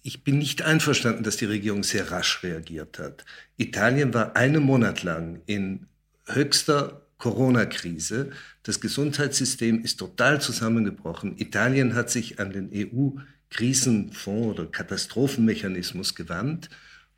ich 0.02 0.24
bin 0.24 0.38
nicht 0.38 0.62
einverstanden, 0.62 1.24
dass 1.24 1.38
die 1.38 1.46
Regierung 1.46 1.84
sehr 1.84 2.12
rasch 2.12 2.44
reagiert 2.44 3.00
hat. 3.00 3.26
Italien 3.58 4.14
war 4.14 4.36
einen 4.36 4.64
Monat 4.64 5.04
lang 5.04 5.42
in 5.46 5.88
höchster 6.26 7.02
Corona-Krise. 7.18 8.32
Das 8.64 8.80
Gesundheitssystem 8.80 9.84
ist 9.84 9.98
total 9.98 10.42
zusammengebrochen. 10.42 11.38
Italien 11.38 11.96
hat 11.96 12.10
sich 12.10 12.40
an 12.40 12.52
den 12.52 12.70
EU 12.74 13.20
Krisenfonds 13.50 14.60
oder 14.60 14.66
Katastrophenmechanismus 14.72 16.16
gewandt, 16.16 16.70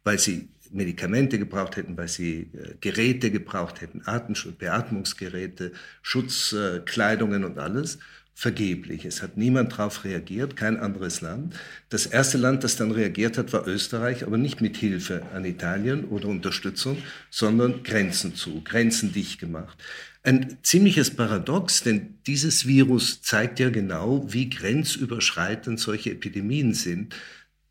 weil 0.03 0.17
sie 0.17 0.50
Medikamente 0.71 1.38
gebraucht 1.38 1.75
hätten, 1.75 1.97
weil 1.97 2.07
sie 2.07 2.50
äh, 2.53 2.75
Geräte 2.79 3.29
gebraucht 3.29 3.81
hätten, 3.81 4.03
Atemschutz, 4.05 4.55
Beatmungsgeräte, 4.57 5.73
Schutzkleidungen 6.01 7.43
und 7.43 7.59
alles. 7.59 8.00
Vergeblich. 8.33 9.05
Es 9.05 9.21
hat 9.21 9.38
niemand 9.38 9.73
darauf 9.73 10.03
reagiert, 10.03 10.55
kein 10.55 10.77
anderes 10.77 11.21
Land. 11.21 11.53
Das 11.89 12.05
erste 12.05 12.38
Land, 12.38 12.63
das 12.63 12.75
dann 12.75 12.91
reagiert 12.91 13.38
hat, 13.38 13.53
war 13.53 13.67
Österreich, 13.67 14.25
aber 14.25 14.38
nicht 14.38 14.61
mit 14.61 14.77
Hilfe 14.77 15.23
an 15.33 15.45
Italien 15.45 16.05
oder 16.05 16.27
Unterstützung, 16.27 16.97
sondern 17.29 17.83
Grenzen 17.83 18.35
zu, 18.35 18.61
Grenzen 18.63 19.11
dicht 19.13 19.39
gemacht. 19.39 19.77
Ein 20.23 20.57
ziemliches 20.63 21.15
Paradox, 21.15 21.83
denn 21.83 22.19
dieses 22.25 22.67
Virus 22.67 23.21
zeigt 23.21 23.59
ja 23.59 23.69
genau, 23.69 24.25
wie 24.31 24.50
grenzüberschreitend 24.50 25.79
solche 25.79 26.11
Epidemien 26.11 26.73
sind. 26.73 27.15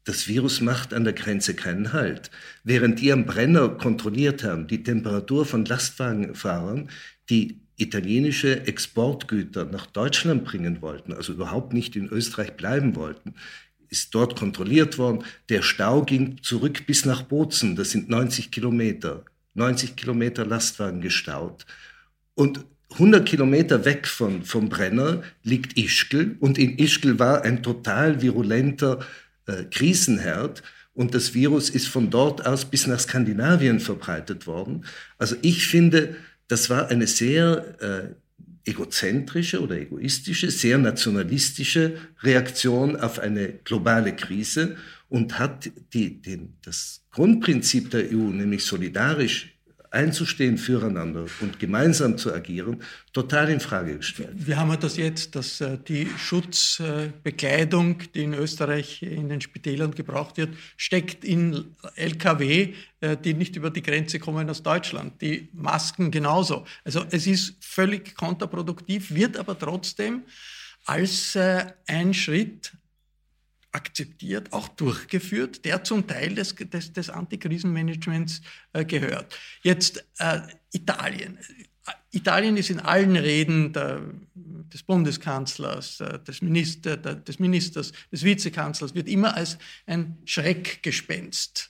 Das 0.04 0.26
Virus 0.26 0.60
macht 0.60 0.92
an 0.92 1.04
der 1.04 1.12
Grenze 1.12 1.54
keinen 1.54 1.92
Halt. 1.92 2.30
Während 2.64 3.00
die 3.00 3.12
am 3.12 3.24
Brenner 3.24 3.68
kontrolliert 3.68 4.42
haben, 4.42 4.66
die 4.66 4.82
Temperatur 4.82 5.46
von 5.46 5.64
Lastwagenfahrern, 5.64 6.90
die 7.28 7.60
italienische 7.80 8.66
Exportgüter 8.66 9.64
nach 9.64 9.86
Deutschland 9.86 10.44
bringen 10.44 10.82
wollten, 10.82 11.12
also 11.12 11.32
überhaupt 11.32 11.72
nicht 11.72 11.96
in 11.96 12.08
Österreich 12.08 12.52
bleiben 12.52 12.96
wollten, 12.96 13.34
ist 13.88 14.14
dort 14.14 14.38
kontrolliert 14.38 14.98
worden. 14.98 15.24
Der 15.48 15.62
Stau 15.62 16.02
ging 16.02 16.38
zurück 16.42 16.86
bis 16.86 17.04
nach 17.04 17.22
Bozen, 17.22 17.76
das 17.76 17.90
sind 17.90 18.08
90 18.08 18.50
Kilometer. 18.50 19.24
90 19.54 19.96
Kilometer 19.96 20.46
Lastwagen 20.46 21.00
gestaut. 21.00 21.66
Und 22.34 22.64
100 22.92 23.26
Kilometer 23.26 23.84
weg 23.84 24.06
von, 24.06 24.42
vom 24.44 24.68
Brenner 24.68 25.22
liegt 25.42 25.76
Ischgl 25.76 26.36
und 26.40 26.58
in 26.58 26.78
Ischgl 26.78 27.18
war 27.18 27.42
ein 27.42 27.62
total 27.62 28.20
virulenter 28.22 29.00
äh, 29.46 29.64
Krisenherd 29.64 30.62
und 30.92 31.14
das 31.14 31.34
Virus 31.34 31.70
ist 31.70 31.88
von 31.88 32.10
dort 32.10 32.46
aus 32.46 32.64
bis 32.64 32.86
nach 32.86 32.98
Skandinavien 32.98 33.80
verbreitet 33.80 34.46
worden. 34.46 34.84
Also 35.18 35.36
ich 35.42 35.66
finde, 35.66 36.16
das 36.50 36.68
war 36.68 36.88
eine 36.88 37.06
sehr 37.06 37.80
äh, 37.80 38.68
egozentrische 38.68 39.62
oder 39.62 39.78
egoistische, 39.78 40.50
sehr 40.50 40.78
nationalistische 40.78 41.96
Reaktion 42.22 42.96
auf 42.96 43.18
eine 43.20 43.52
globale 43.64 44.14
Krise 44.16 44.76
und 45.08 45.38
hat 45.38 45.70
die, 45.92 46.20
den, 46.20 46.54
das 46.62 47.02
Grundprinzip 47.12 47.90
der 47.90 48.10
EU, 48.10 48.30
nämlich 48.30 48.64
solidarisch 48.64 49.56
einzustehen 49.90 50.56
füreinander 50.56 51.26
und 51.40 51.58
gemeinsam 51.58 52.16
zu 52.16 52.32
agieren, 52.32 52.82
total 53.12 53.50
in 53.50 53.60
Frage 53.60 53.96
gestellt. 53.96 54.30
Wir 54.34 54.56
haben 54.56 54.70
ja 54.70 54.76
das 54.76 54.96
jetzt, 54.96 55.34
dass 55.34 55.60
äh, 55.60 55.78
die 55.78 56.06
Schutzbekleidung, 56.16 57.98
die 58.14 58.22
in 58.22 58.34
Österreich 58.34 59.02
in 59.02 59.28
den 59.28 59.40
Spitälern 59.40 59.92
gebraucht 59.92 60.36
wird, 60.36 60.50
steckt 60.76 61.24
in 61.24 61.74
Lkw, 61.96 62.74
äh, 63.00 63.16
die 63.16 63.34
nicht 63.34 63.56
über 63.56 63.70
die 63.70 63.82
Grenze 63.82 64.20
kommen 64.20 64.48
aus 64.48 64.62
Deutschland. 64.62 65.20
Die 65.20 65.48
Masken 65.52 66.10
genauso. 66.10 66.64
Also 66.84 67.04
es 67.10 67.26
ist 67.26 67.56
völlig 67.60 68.14
kontraproduktiv, 68.14 69.12
wird 69.12 69.36
aber 69.36 69.58
trotzdem 69.58 70.22
als 70.86 71.34
äh, 71.34 71.66
ein 71.86 72.14
Schritt 72.14 72.72
akzeptiert, 73.72 74.52
auch 74.52 74.68
durchgeführt, 74.68 75.64
der 75.64 75.84
zum 75.84 76.06
Teil 76.06 76.34
des, 76.34 76.54
des, 76.54 76.92
des 76.92 77.10
Antikrisenmanagements 77.10 78.40
äh, 78.72 78.84
gehört. 78.84 79.36
Jetzt 79.62 80.04
äh, 80.18 80.40
Italien. 80.72 81.38
Italien 82.10 82.56
ist 82.56 82.70
in 82.70 82.80
allen 82.80 83.16
Reden 83.16 83.72
der, 83.72 84.02
des 84.34 84.82
Bundeskanzlers, 84.82 86.00
äh, 86.00 86.18
des, 86.20 86.42
Minister, 86.42 86.96
der, 86.96 87.16
des 87.16 87.38
Ministers, 87.38 87.92
des 88.10 88.24
Vizekanzlers, 88.24 88.94
wird 88.94 89.08
immer 89.08 89.36
als 89.36 89.58
ein 89.86 90.18
Schreckgespenst 90.24 91.69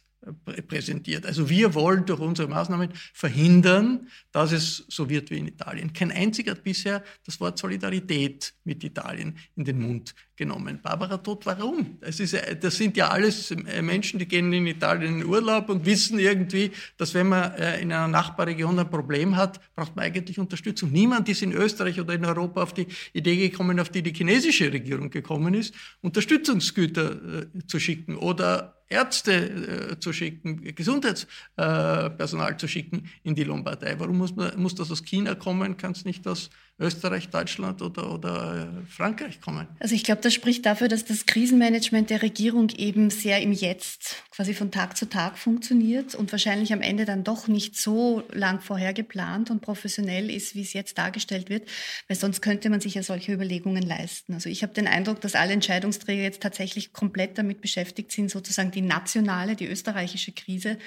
präsentiert. 0.68 1.24
Also 1.24 1.48
wir 1.48 1.74
wollen 1.74 2.04
durch 2.04 2.20
unsere 2.20 2.48
Maßnahmen 2.48 2.90
verhindern, 3.14 4.08
dass 4.32 4.52
es 4.52 4.84
so 4.88 5.08
wird 5.08 5.30
wie 5.30 5.38
in 5.38 5.48
Italien. 5.48 5.92
Kein 5.92 6.12
einziger 6.12 6.52
hat 6.52 6.62
bisher 6.62 7.02
das 7.24 7.40
Wort 7.40 7.58
Solidarität 7.58 8.52
mit 8.64 8.84
Italien 8.84 9.38
in 9.56 9.64
den 9.64 9.80
Mund 9.80 10.14
genommen. 10.36 10.80
Barbara 10.82 11.16
Todt, 11.18 11.46
warum? 11.46 11.98
Das, 12.00 12.20
ist, 12.20 12.36
das 12.60 12.76
sind 12.76 12.96
ja 12.96 13.08
alles 13.08 13.54
Menschen, 13.80 14.18
die 14.18 14.26
gehen 14.26 14.52
in 14.52 14.66
Italien 14.66 15.20
in 15.20 15.26
Urlaub 15.26 15.70
und 15.70 15.86
wissen 15.86 16.18
irgendwie, 16.18 16.70
dass 16.98 17.14
wenn 17.14 17.28
man 17.28 17.52
äh, 17.52 17.80
in 17.80 17.92
einer 17.92 18.08
Nachbarregion 18.08 18.78
ein 18.78 18.90
Problem 18.90 19.36
hat, 19.36 19.60
braucht 19.74 19.96
man 19.96 20.04
eigentlich 20.04 20.38
Unterstützung. 20.38 20.92
Niemand 20.92 21.28
ist 21.30 21.42
in 21.42 21.52
Österreich 21.52 21.98
oder 21.98 22.14
in 22.14 22.24
Europa 22.24 22.62
auf 22.62 22.74
die 22.74 22.86
Idee 23.14 23.36
gekommen, 23.36 23.80
auf 23.80 23.88
die 23.88 24.02
die 24.02 24.12
chinesische 24.12 24.70
Regierung 24.72 25.08
gekommen 25.10 25.54
ist, 25.54 25.74
Unterstützungsgüter 26.02 27.42
äh, 27.54 27.66
zu 27.66 27.78
schicken 27.78 28.16
oder 28.16 28.79
Ärzte 28.90 29.92
äh, 29.92 30.00
zu 30.00 30.12
schicken, 30.12 30.74
Gesundheitspersonal 30.74 32.52
äh, 32.52 32.56
zu 32.56 32.66
schicken 32.66 33.08
in 33.22 33.36
die 33.36 33.44
Lombardei. 33.44 33.98
Warum 33.98 34.18
muss, 34.18 34.34
man, 34.34 34.60
muss 34.60 34.74
das 34.74 34.90
aus 34.90 35.04
China 35.04 35.36
kommen? 35.36 35.76
Kann 35.76 35.92
es 35.92 36.04
nicht 36.04 36.26
aus 36.26 36.50
Österreich, 36.80 37.28
Deutschland 37.28 37.82
oder, 37.82 38.12
oder 38.12 38.72
äh, 38.82 38.86
Frankreich 38.90 39.40
kommen? 39.40 39.68
Also 39.78 39.94
ich 39.94 40.02
glaube, 40.02 40.22
das 40.22 40.34
spricht 40.34 40.66
dafür, 40.66 40.88
dass 40.88 41.04
das 41.04 41.26
Krisenmanagement 41.26 42.10
der 42.10 42.22
Regierung 42.22 42.70
eben 42.70 43.10
sehr 43.10 43.40
im 43.42 43.52
Jetzt, 43.52 44.24
quasi 44.30 44.54
von 44.54 44.70
Tag 44.70 44.96
zu 44.96 45.08
Tag 45.08 45.38
funktioniert 45.38 46.14
und 46.14 46.32
wahrscheinlich 46.32 46.72
am 46.72 46.80
Ende 46.80 47.04
dann 47.04 47.22
doch 47.22 47.48
nicht 47.48 47.76
so 47.76 48.24
lang 48.32 48.60
vorher 48.60 48.94
geplant 48.94 49.50
und 49.50 49.60
professionell 49.60 50.30
ist, 50.30 50.54
wie 50.54 50.62
es 50.62 50.72
jetzt 50.72 50.96
dargestellt 50.96 51.50
wird, 51.50 51.68
weil 52.08 52.16
sonst 52.16 52.40
könnte 52.40 52.70
man 52.70 52.80
sich 52.80 52.94
ja 52.94 53.02
solche 53.02 53.32
Überlegungen 53.32 53.82
leisten. 53.82 54.34
Also 54.34 54.48
ich 54.48 54.62
habe 54.62 54.72
den 54.72 54.88
Eindruck, 54.88 55.20
dass 55.20 55.34
alle 55.34 55.52
Entscheidungsträger 55.52 56.22
jetzt 56.22 56.42
tatsächlich 56.42 56.92
komplett 56.92 57.36
damit 57.36 57.60
beschäftigt 57.60 58.10
sind, 58.10 58.30
sozusagen 58.30 58.70
die 58.70 58.79
nationale, 58.82 59.56
die 59.56 59.66
österreichische 59.66 60.32
Krise 60.32 60.78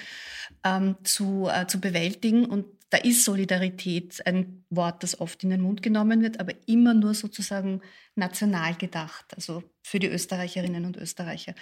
ähm, 0.64 0.96
zu, 1.04 1.48
äh, 1.52 1.66
zu 1.66 1.80
bewältigen 1.80 2.44
und 2.46 2.66
da 2.90 3.00
ist 3.00 3.24
Solidarität 3.24 4.24
ein 4.24 4.64
Wort, 4.70 5.02
das 5.02 5.20
oft 5.20 5.42
in 5.42 5.50
den 5.50 5.62
Mund 5.62 5.82
genommen 5.82 6.22
wird, 6.22 6.38
aber 6.38 6.52
immer 6.66 6.94
nur 6.94 7.14
sozusagen 7.14 7.80
national 8.14 8.76
gedacht, 8.76 9.24
also 9.34 9.64
für 9.82 9.98
die 9.98 10.06
Österreicherinnen 10.06 10.84
und 10.84 10.96
Österreicher. 10.96 11.54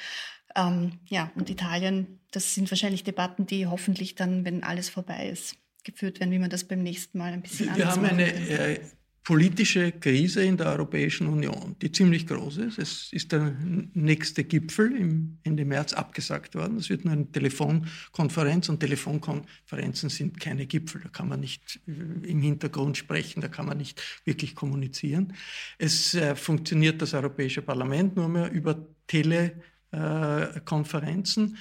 Ähm, 0.55 1.01
ja, 1.09 1.33
und 1.35 1.49
Italien, 1.49 2.21
das 2.33 2.55
sind 2.55 2.71
wahrscheinlich 2.71 3.03
Debatten, 3.05 3.47
die 3.47 3.67
hoffentlich 3.67 4.15
dann, 4.15 4.45
wenn 4.45 4.63
alles 4.63 4.91
vorbei 4.91 5.31
ist, 5.31 5.57
geführt 5.85 6.21
werden, 6.21 6.33
wie 6.33 6.39
man 6.39 6.51
das 6.51 6.65
beim 6.65 6.83
nächsten 6.83 7.17
Mal 7.17 7.33
ein 7.33 7.41
bisschen 7.41 7.71
anders. 7.71 7.97
Wir 7.97 8.03
haben 8.03 8.05
eine 8.05 8.27
äh, 8.31 8.81
politische 9.25 9.93
Krise 9.93 10.43
in 10.43 10.57
der 10.57 10.67
Europäischen 10.67 11.29
Union, 11.29 11.77
die 11.81 11.93
ziemlich 11.93 12.27
groß 12.27 12.57
ist. 12.57 12.79
Es 12.79 13.13
ist 13.13 13.31
der 13.31 13.55
nächste 13.95 14.43
Gipfel 14.43 14.97
im 14.97 15.39
Ende 15.45 15.65
März 15.65 15.93
abgesagt 15.93 16.57
worden. 16.57 16.79
Es 16.79 16.91
wird 16.91 17.05
nur 17.05 17.15
eine 17.15 17.31
Telefonkonferenz 17.31 18.69
und 18.69 18.81
Telefonkonferenzen 18.81 20.11
sind 20.11 20.41
keine 20.41 20.67
Gipfel. 20.67 21.03
Da 21.03 21.09
kann 21.09 21.29
man 21.29 21.39
nicht 21.39 21.79
äh, 21.87 21.93
im 22.29 22.43
Hintergrund 22.43 22.97
sprechen, 22.97 23.41
da 23.41 23.47
kann 23.49 23.67
man 23.67 23.79
nicht 23.79 24.03
wirklich 24.25 24.57
kommunizieren. 24.57 25.35
Es 25.79 26.15
äh, 26.15 26.35
funktioniert 26.35 27.01
das 27.01 27.15
Europäische 27.15 27.63
Parlament 27.63 28.17
nur 28.17 28.29
mehr 28.29 28.51
über 28.51 28.85
Telekonferenzen. 29.07 31.59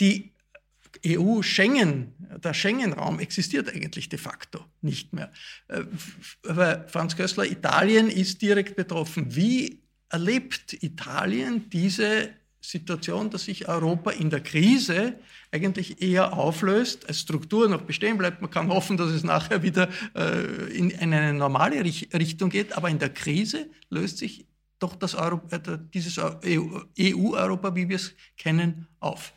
Die 0.00 0.32
EU 1.06 1.42
Schengen, 1.42 2.12
der 2.42 2.54
Schengen-Raum 2.54 3.18
existiert 3.20 3.68
eigentlich 3.74 4.08
de 4.08 4.18
facto 4.18 4.64
nicht 4.82 5.12
mehr. 5.12 5.30
Äh, 5.68 5.84
aber 6.46 6.86
Franz 6.88 7.16
Kössler, 7.16 7.44
Italien 7.44 8.08
ist 8.08 8.42
direkt 8.42 8.76
betroffen. 8.76 9.34
Wie 9.34 9.80
erlebt 10.08 10.82
Italien 10.82 11.70
diese 11.70 12.30
Situation, 12.60 13.30
dass 13.30 13.44
sich 13.44 13.68
Europa 13.68 14.10
in 14.10 14.28
der 14.28 14.40
Krise 14.40 15.14
eigentlich 15.50 16.02
eher 16.02 16.34
auflöst, 16.34 17.08
als 17.08 17.20
Struktur 17.20 17.68
noch 17.68 17.82
bestehen 17.82 18.18
bleibt. 18.18 18.42
Man 18.42 18.50
kann 18.50 18.68
hoffen, 18.68 18.96
dass 18.96 19.10
es 19.10 19.24
nachher 19.24 19.62
wieder 19.62 19.88
äh, 20.14 20.70
in 20.76 20.94
eine 20.98 21.32
normale 21.32 21.82
Richtung 21.82 22.50
geht, 22.50 22.76
aber 22.76 22.90
in 22.90 22.98
der 22.98 23.10
Krise 23.10 23.70
löst 23.88 24.18
sich 24.18 24.46
doch 24.78 24.94
das 24.94 25.14
Europa, 25.14 25.56
äh, 25.56 25.78
dieses 25.94 26.18
EU-Europa, 26.18 27.74
wie 27.74 27.88
wir 27.88 27.96
es 27.96 28.14
kennen, 28.36 28.86
auf. 29.00 29.32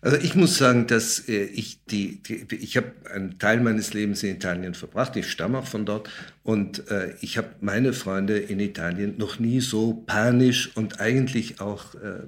Also 0.00 0.16
ich 0.18 0.36
muss 0.36 0.56
sagen, 0.56 0.86
dass 0.86 1.28
äh, 1.28 1.44
ich 1.44 1.84
die, 1.86 2.22
die 2.22 2.46
ich 2.54 2.76
habe 2.76 2.92
einen 3.12 3.38
Teil 3.38 3.60
meines 3.60 3.94
Lebens 3.94 4.22
in 4.22 4.36
Italien 4.36 4.74
verbracht. 4.74 5.16
Ich 5.16 5.28
stamme 5.30 5.58
auch 5.58 5.66
von 5.66 5.84
dort 5.84 6.08
und 6.44 6.88
äh, 6.90 7.14
ich 7.20 7.36
habe 7.36 7.48
meine 7.60 7.92
Freunde 7.92 8.38
in 8.38 8.60
Italien 8.60 9.16
noch 9.18 9.40
nie 9.40 9.60
so 9.60 9.94
panisch 9.94 10.70
und 10.76 11.00
eigentlich 11.00 11.60
auch 11.60 11.94
äh, 11.96 12.22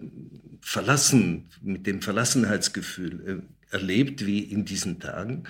verlassen 0.61 1.48
mit 1.62 1.87
dem 1.87 2.02
Verlassenheitsgefühl 2.02 3.42
äh, 3.70 3.74
erlebt 3.74 4.26
wie 4.26 4.40
in 4.40 4.64
diesen 4.64 4.98
Tagen. 4.98 5.44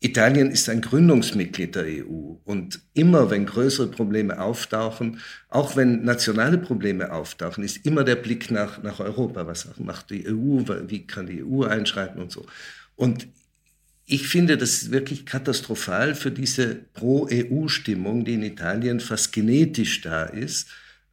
Italien 0.00 0.50
ist 0.50 0.68
ein 0.68 0.82
Gründungsmitglied 0.82 1.74
der 1.74 1.84
EU 1.84 2.36
und 2.44 2.80
immer 2.92 3.30
wenn 3.30 3.46
größere 3.46 3.88
Probleme 3.88 4.40
auftauchen, 4.40 5.20
auch 5.48 5.74
wenn 5.74 6.04
nationale 6.04 6.58
Probleme 6.58 7.12
auftauchen, 7.12 7.64
ist 7.64 7.84
immer 7.86 8.04
der 8.04 8.16
Blick 8.16 8.50
nach, 8.50 8.82
nach 8.82 9.00
Europa. 9.00 9.46
Was 9.46 9.68
macht 9.78 10.10
die 10.10 10.26
EU? 10.28 10.60
Wie 10.86 11.06
kann 11.06 11.26
die 11.26 11.42
EU 11.42 11.64
einschreiten 11.64 12.20
und 12.20 12.30
so? 12.30 12.44
Und 12.94 13.26
ich 14.04 14.28
finde 14.28 14.56
das 14.58 14.90
wirklich 14.90 15.26
katastrophal 15.26 16.14
für 16.14 16.30
diese 16.30 16.76
Pro-EU-Stimmung, 16.94 18.24
die 18.24 18.34
in 18.34 18.42
Italien 18.42 19.00
fast 19.00 19.32
genetisch 19.32 20.02
da 20.02 20.24
ist, 20.24 20.68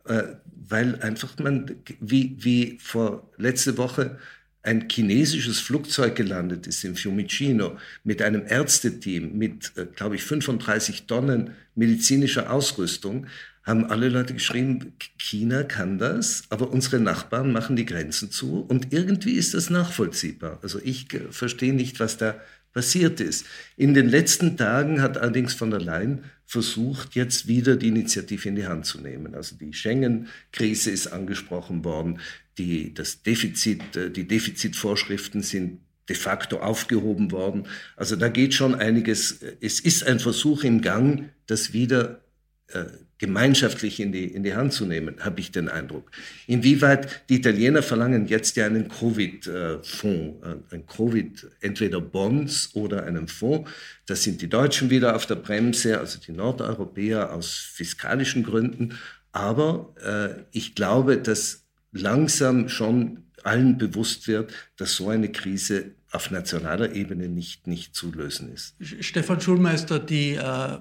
äh, 0.06 0.24
weil 0.46 1.02
einfach 1.02 1.38
man, 1.39 1.72
wie, 2.00 2.36
wie 2.39 2.78
vor 2.82 3.30
letzte 3.38 3.78
Woche 3.78 4.19
ein 4.63 4.88
chinesisches 4.89 5.60
Flugzeug 5.60 6.15
gelandet 6.15 6.67
ist 6.67 6.84
in 6.84 6.95
Fiumicino 6.95 7.78
mit 8.04 8.21
einem 8.21 8.43
Ärzteteam 8.47 9.38
mit, 9.38 9.73
äh, 9.76 9.86
glaube 9.86 10.15
ich, 10.15 10.23
35 10.23 11.06
Tonnen 11.06 11.52
medizinischer 11.76 12.52
Ausrüstung, 12.52 13.28
haben 13.63 13.86
alle 13.86 14.10
Leute 14.10 14.34
geschrieben, 14.34 14.93
China 15.17 15.63
kann 15.63 15.97
das, 15.97 16.43
aber 16.49 16.71
unsere 16.71 16.99
Nachbarn 16.99 17.54
machen 17.54 17.76
die 17.76 17.86
Grenzen 17.86 18.30
zu 18.30 18.62
und 18.62 18.91
irgendwie 18.91 19.34
ist 19.34 19.54
das 19.54 19.69
nachvollziehbar. 19.69 20.60
Also 20.62 20.80
ich 20.84 21.08
verstehe 21.32 21.73
nicht, 21.73 21.99
was 21.99 22.17
da 22.17 22.36
passiert 22.73 23.21
ist. 23.21 23.45
In 23.78 23.93
den 23.93 24.10
letzten 24.10 24.58
Tagen 24.58 25.02
hat 25.02 25.17
allerdings 25.17 25.54
von 25.54 25.71
der 25.71 25.80
Leyen 25.80 26.23
versucht, 26.45 27.15
jetzt 27.15 27.47
wieder 27.47 27.78
die 27.78 27.88
Initiative 27.88 28.49
in 28.49 28.56
die 28.56 28.67
Hand 28.67 28.86
zu 28.86 28.99
nehmen. 28.99 29.34
Also 29.34 29.56
die 29.56 29.73
Schengen-Krise 29.73 30.91
ist 30.91 31.08
angesprochen 31.08 31.84
worden, 31.86 32.19
die, 32.58 32.94
das 32.94 33.24
Defizit, 33.24 33.96
äh, 33.96 34.10
die 34.10 34.28
Defizitvorschriften 34.28 35.42
sind 35.42 35.80
de 36.10 36.16
facto 36.16 36.60
aufgehoben 36.60 37.32
worden. 37.32 37.68
Also 37.96 38.16
da 38.16 38.28
geht 38.28 38.54
schon 38.54 38.76
einiges. 38.76 39.39
Es 39.62 39.80
ist 39.80 40.06
ein 40.06 40.20
Versuch 40.20 40.63
im 40.63 40.82
Gang, 40.82 41.30
das 41.48 41.72
wieder 41.72 42.22
äh, 42.68 42.86
gemeinschaftlich 43.20 44.02
in 44.02 44.12
die, 44.12 44.26
in 44.26 44.44
die 44.44 44.54
Hand 44.54 44.74
zu 44.74 44.86
nehmen, 44.86 45.16
habe 45.20 45.39
ich 45.39 45.52
den 45.52 45.70
Eindruck. 45.70 46.12
Inwieweit 46.46 47.30
die 47.30 47.36
Italiener 47.36 47.82
verlangen 47.82 48.28
jetzt 48.28 48.58
ja 48.58 48.66
einen 48.66 48.89
Covid-Fonds, 48.89 50.46
äh, 50.46 50.76
ein 50.76 50.86
Covid, 50.86 51.48
entweder 51.62 52.02
Bonds 52.02 52.72
oder 52.74 53.06
einen 53.06 53.30
Fonds. 53.30 53.72
Da 54.08 54.16
sind 54.16 54.42
die 54.42 54.50
Deutschen 54.50 54.89
wieder 54.89 55.16
auf 55.16 55.26
der 55.26 55.36
Bremse, 55.36 56.00
also 56.00 56.20
die 56.20 56.34
Nordeuropäer 56.34 57.32
aus 57.32 57.54
fiskalischen 57.54 58.44
Gründen. 58.44 58.98
Aber 59.32 59.96
äh, 60.04 60.44
ich 60.52 60.76
glaube, 60.76 61.18
dass 61.18 61.62
langsam 61.93 62.69
schon 62.69 63.23
allen 63.43 63.77
bewusst 63.77 64.27
wird, 64.27 64.53
dass 64.77 64.95
so 64.95 65.10
eine 65.10 65.32
Krise 65.32 65.95
auf 66.12 66.32
nationaler 66.32 66.93
Ebene 66.93 67.27
nicht, 67.27 67.67
nicht 67.67 67.95
zu 67.95 68.12
lösen 68.12 68.53
ist. 68.53 68.75
Stefan 68.99 69.41
Schulmeister, 69.41 69.99
die 69.99 70.34
äh, 70.34 70.77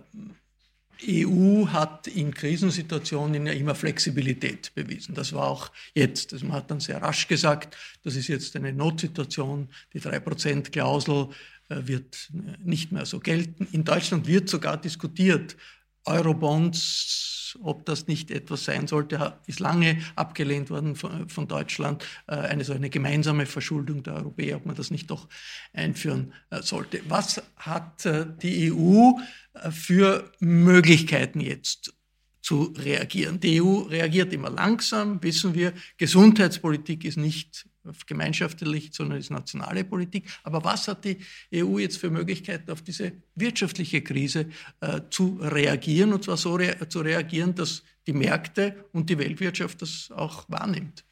EU 1.08 1.66
hat 1.66 2.06
in 2.06 2.32
Krisensituationen 2.32 3.46
ja 3.46 3.52
immer 3.52 3.74
Flexibilität 3.74 4.72
bewiesen. 4.74 5.14
Das 5.14 5.32
war 5.32 5.48
auch 5.48 5.72
jetzt. 5.94 6.32
Also 6.32 6.46
man 6.46 6.56
hat 6.56 6.70
dann 6.70 6.80
sehr 6.80 7.02
rasch 7.02 7.26
gesagt, 7.28 7.76
das 8.04 8.14
ist 8.14 8.28
jetzt 8.28 8.54
eine 8.56 8.72
Notsituation. 8.72 9.68
Die 9.94 10.00
3%-Klausel 10.00 11.28
äh, 11.68 11.80
wird 11.86 12.30
nicht 12.62 12.92
mehr 12.92 13.06
so 13.06 13.18
gelten. 13.18 13.66
In 13.72 13.84
Deutschland 13.84 14.26
wird 14.26 14.48
sogar 14.48 14.80
diskutiert, 14.80 15.56
Eurobonds, 16.04 17.31
ob 17.62 17.84
das 17.84 18.06
nicht 18.06 18.30
etwas 18.30 18.64
sein 18.64 18.86
sollte, 18.86 19.34
ist 19.46 19.60
lange 19.60 19.98
abgelehnt 20.16 20.70
worden 20.70 20.96
von, 20.96 21.28
von 21.28 21.48
Deutschland. 21.48 22.04
Äh, 22.26 22.36
eine 22.36 22.64
so 22.64 22.72
eine 22.72 22.90
gemeinsame 22.90 23.46
Verschuldung 23.46 24.02
der 24.02 24.14
Europäer, 24.14 24.56
ob 24.56 24.66
man 24.66 24.76
das 24.76 24.90
nicht 24.90 25.10
doch 25.10 25.28
einführen 25.72 26.32
äh, 26.50 26.62
sollte. 26.62 27.00
Was 27.08 27.42
hat 27.56 28.06
äh, 28.06 28.26
die 28.42 28.72
EU 28.72 29.12
für 29.70 30.30
Möglichkeiten 30.40 31.40
jetzt 31.40 31.94
zu 32.40 32.74
reagieren? 32.76 33.40
Die 33.40 33.62
EU 33.62 33.82
reagiert 33.82 34.32
immer 34.32 34.50
langsam, 34.50 35.22
wissen 35.22 35.54
wir. 35.54 35.72
Gesundheitspolitik 35.98 37.04
ist 37.04 37.18
nicht 37.18 37.66
gemeinschaftlich, 38.06 38.90
sondern 38.92 39.18
ist 39.18 39.30
nationale 39.30 39.84
Politik. 39.84 40.28
Aber 40.42 40.62
was 40.64 40.88
hat 40.88 41.04
die 41.04 41.18
EU 41.54 41.78
jetzt 41.78 41.98
für 41.98 42.10
Möglichkeiten, 42.10 42.70
auf 42.70 42.82
diese 42.82 43.12
wirtschaftliche 43.34 44.02
Krise 44.02 44.46
äh, 44.80 45.00
zu 45.10 45.38
reagieren? 45.40 46.12
Und 46.12 46.24
zwar 46.24 46.36
so 46.36 46.54
rea 46.54 46.88
zu 46.88 47.00
reagieren, 47.00 47.54
dass 47.54 47.82
die 48.06 48.12
Märkte 48.12 48.84
und 48.92 49.08
die 49.10 49.18
Weltwirtschaft 49.18 49.82
das 49.82 50.10
auch 50.10 50.44
wahrnimmt. 50.48 51.04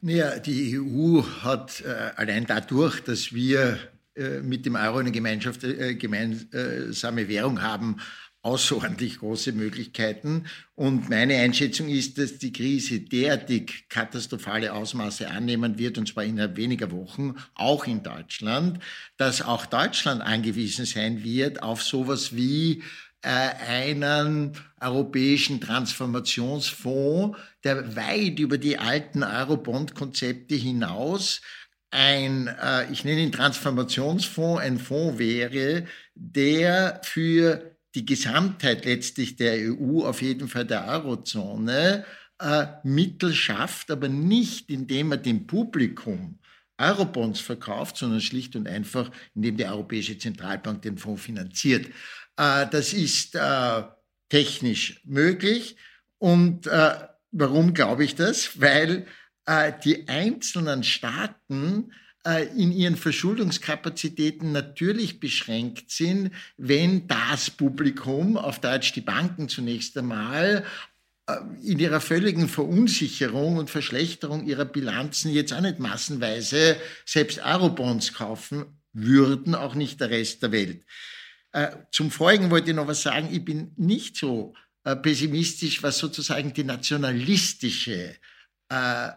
Naja, 0.00 0.38
die 0.38 0.78
EU 0.78 1.22
hat 1.42 1.80
äh, 1.80 2.10
allein 2.16 2.44
dadurch, 2.44 3.00
dass 3.00 3.32
wir 3.32 3.78
äh, 4.14 4.40
mit 4.40 4.66
dem 4.66 4.74
Euro 4.74 4.98
eine 4.98 5.10
äh, 5.10 5.94
gemeinsame 5.94 7.26
Währung 7.26 7.62
haben, 7.62 7.96
außerordentlich 8.44 9.18
große 9.18 9.52
Möglichkeiten. 9.52 10.44
Und 10.74 11.08
meine 11.08 11.36
Einschätzung 11.36 11.88
ist, 11.88 12.18
dass 12.18 12.36
die 12.38 12.52
Krise 12.52 13.00
derartig 13.00 13.86
katastrophale 13.88 14.74
Ausmaße 14.74 15.30
annehmen 15.30 15.78
wird, 15.78 15.96
und 15.96 16.06
zwar 16.06 16.24
innerhalb 16.24 16.56
weniger 16.56 16.92
Wochen, 16.92 17.36
auch 17.54 17.86
in 17.86 18.02
Deutschland, 18.02 18.80
dass 19.16 19.40
auch 19.40 19.64
Deutschland 19.64 20.20
angewiesen 20.20 20.84
sein 20.84 21.24
wird 21.24 21.62
auf 21.62 21.82
sowas 21.82 22.36
wie 22.36 22.82
äh, 23.22 23.28
einen 23.28 24.52
europäischen 24.78 25.62
Transformationsfonds, 25.62 27.38
der 27.64 27.96
weit 27.96 28.38
über 28.38 28.58
die 28.58 28.76
alten 28.76 29.22
Eurobond-Konzepte 29.22 30.54
hinaus 30.54 31.40
ein, 31.94 32.48
äh, 32.48 32.90
ich 32.92 33.04
nenne 33.04 33.20
ihn 33.20 33.32
Transformationsfonds, 33.32 34.60
ein 34.60 34.78
Fonds 34.78 35.18
wäre, 35.18 35.86
der 36.14 37.00
für 37.04 37.73
die 37.94 38.04
Gesamtheit 38.04 38.84
letztlich 38.84 39.36
der 39.36 39.54
EU, 39.54 40.04
auf 40.04 40.22
jeden 40.22 40.48
Fall 40.48 40.64
der 40.64 40.86
Eurozone, 40.86 42.04
äh, 42.40 42.66
Mittel 42.82 43.32
schafft, 43.32 43.90
aber 43.90 44.08
nicht 44.08 44.70
indem 44.70 45.12
er 45.12 45.18
dem 45.18 45.46
Publikum 45.46 46.38
Eurobonds 46.76 47.40
verkauft, 47.40 47.96
sondern 47.96 48.20
schlicht 48.20 48.56
und 48.56 48.66
einfach, 48.66 49.10
indem 49.34 49.56
die 49.56 49.64
Europäische 49.64 50.18
Zentralbank 50.18 50.82
den 50.82 50.98
Fonds 50.98 51.22
finanziert. 51.22 51.86
Äh, 52.36 52.66
das 52.70 52.92
ist 52.92 53.36
äh, 53.36 53.82
technisch 54.28 55.00
möglich. 55.04 55.76
Und 56.18 56.66
äh, 56.66 56.96
warum 57.30 57.74
glaube 57.74 58.04
ich 58.04 58.16
das? 58.16 58.60
Weil 58.60 59.06
äh, 59.46 59.72
die 59.84 60.08
einzelnen 60.08 60.82
Staaten 60.82 61.92
in 62.56 62.72
ihren 62.72 62.96
Verschuldungskapazitäten 62.96 64.52
natürlich 64.52 65.20
beschränkt 65.20 65.90
sind, 65.90 66.30
wenn 66.56 67.06
das 67.06 67.50
Publikum, 67.50 68.38
auf 68.38 68.60
Deutsch 68.60 68.92
die 68.94 69.02
Banken 69.02 69.48
zunächst 69.48 69.96
einmal, 69.98 70.64
äh, 71.26 71.36
in 71.62 71.78
ihrer 71.78 72.00
völligen 72.00 72.48
Verunsicherung 72.48 73.56
und 73.56 73.70
Verschlechterung 73.70 74.46
ihrer 74.46 74.64
Bilanzen 74.64 75.32
jetzt 75.32 75.52
auch 75.52 75.60
nicht 75.60 75.78
massenweise 75.78 76.76
selbst 77.06 77.38
Eurobonds 77.44 78.12
kaufen 78.12 78.64
würden, 78.92 79.54
auch 79.54 79.74
nicht 79.74 80.00
der 80.00 80.10
Rest 80.10 80.42
der 80.42 80.52
Welt. 80.52 80.84
Äh, 81.52 81.76
zum 81.90 82.10
Folgen 82.10 82.50
wollte 82.50 82.70
ich 82.70 82.76
noch 82.76 82.86
was 82.86 83.02
sagen. 83.02 83.28
Ich 83.32 83.44
bin 83.44 83.72
nicht 83.76 84.16
so 84.16 84.54
pessimistisch, 85.02 85.82
was 85.82 85.96
sozusagen 85.96 86.52
die 86.52 86.64
nationalistische 86.64 88.16
äh, 88.68 89.08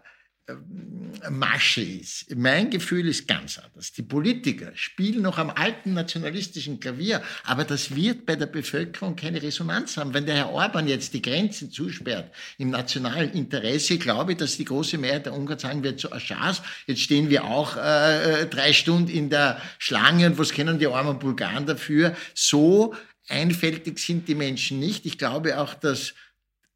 Masche 1.29 1.81
ist. 1.81 2.35
Mein 2.35 2.69
Gefühl 2.69 3.07
ist 3.07 3.27
ganz 3.27 3.57
anders. 3.57 3.91
Die 3.91 4.01
Politiker 4.01 4.71
spielen 4.75 5.21
noch 5.21 5.37
am 5.37 5.49
alten 5.49 5.93
nationalistischen 5.93 6.79
Klavier, 6.79 7.21
aber 7.43 7.63
das 7.65 7.95
wird 7.95 8.25
bei 8.25 8.35
der 8.35 8.45
Bevölkerung 8.45 9.15
keine 9.15 9.41
Resonanz 9.41 9.97
haben. 9.97 10.13
Wenn 10.13 10.25
der 10.25 10.35
Herr 10.35 10.49
Orban 10.49 10.87
jetzt 10.87 11.13
die 11.13 11.21
Grenzen 11.21 11.71
zusperrt 11.71 12.33
im 12.57 12.69
nationalen 12.69 13.31
Interesse, 13.33 13.97
glaube 13.97 14.33
ich, 14.33 14.37
dass 14.37 14.57
die 14.57 14.65
große 14.65 14.97
Mehrheit 14.97 15.25
der 15.25 15.33
Ungarn 15.33 15.59
sagen 15.59 15.83
wird, 15.83 15.99
so 15.99 16.11
Aschas, 16.11 16.61
jetzt 16.85 17.01
stehen 17.01 17.29
wir 17.29 17.43
auch 17.43 17.75
äh, 17.75 18.45
drei 18.45 18.71
Stunden 18.71 19.09
in 19.09 19.29
der 19.29 19.61
Schlange 19.79 20.27
und 20.27 20.37
was 20.37 20.53
kennen 20.53 20.79
die 20.79 20.87
armen 20.87 21.19
Bulgaren 21.19 21.65
dafür? 21.65 22.15
So 22.33 22.95
einfältig 23.27 23.99
sind 23.99 24.27
die 24.27 24.35
Menschen 24.35 24.79
nicht. 24.79 25.05
Ich 25.05 25.17
glaube 25.17 25.59
auch, 25.59 25.73
dass 25.73 26.13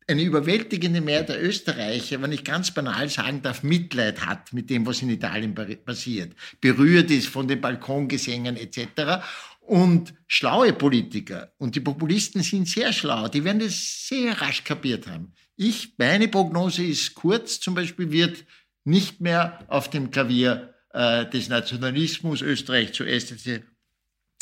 eine 0.08 0.24
überwältigende 0.24 1.02
Mehrheit 1.02 1.30
der 1.30 1.44
Österreicher, 1.44 2.22
wenn 2.22 2.32
ich 2.32 2.44
ganz 2.44 2.72
banal 2.72 3.08
sagen 3.10 3.42
darf, 3.42 3.64
Mitleid 3.64 4.26
hat 4.26 4.52
mit 4.54 4.70
dem, 4.70 4.86
was 4.86 5.02
in 5.02 5.10
Italien 5.10 5.56
passiert, 5.86 6.34
berührt 6.60 7.12
ist 7.12 7.28
von 7.28 7.48
den 7.48 7.62
Balkongesängen 7.62 8.58
etc. 8.58 9.24
Und 9.62 10.14
schlaue 10.28 10.74
Politiker 10.74 11.54
und 11.58 11.76
die 11.76 11.80
Populisten 11.82 12.42
sind 12.42 12.68
sehr 12.68 12.92
schlau, 12.92 13.28
die 13.28 13.44
werden 13.44 13.60
das 13.60 14.08
sehr 14.08 14.42
rasch 14.42 14.64
kapiert 14.64 15.08
haben. 15.08 15.34
Ich, 15.56 15.94
meine 15.98 16.28
Prognose 16.28 16.84
ist 16.84 17.14
kurz, 17.14 17.60
zum 17.60 17.76
Beispiel 17.76 18.12
wird 18.12 18.44
nicht 18.84 19.22
mehr 19.22 19.60
auf 19.68 19.90
dem 19.90 20.10
Klavier 20.10 20.74
äh, 20.94 21.30
des 21.30 21.50
Nationalismus 21.50 22.42
Österreich 22.42 22.94
zuerst 22.94 23.32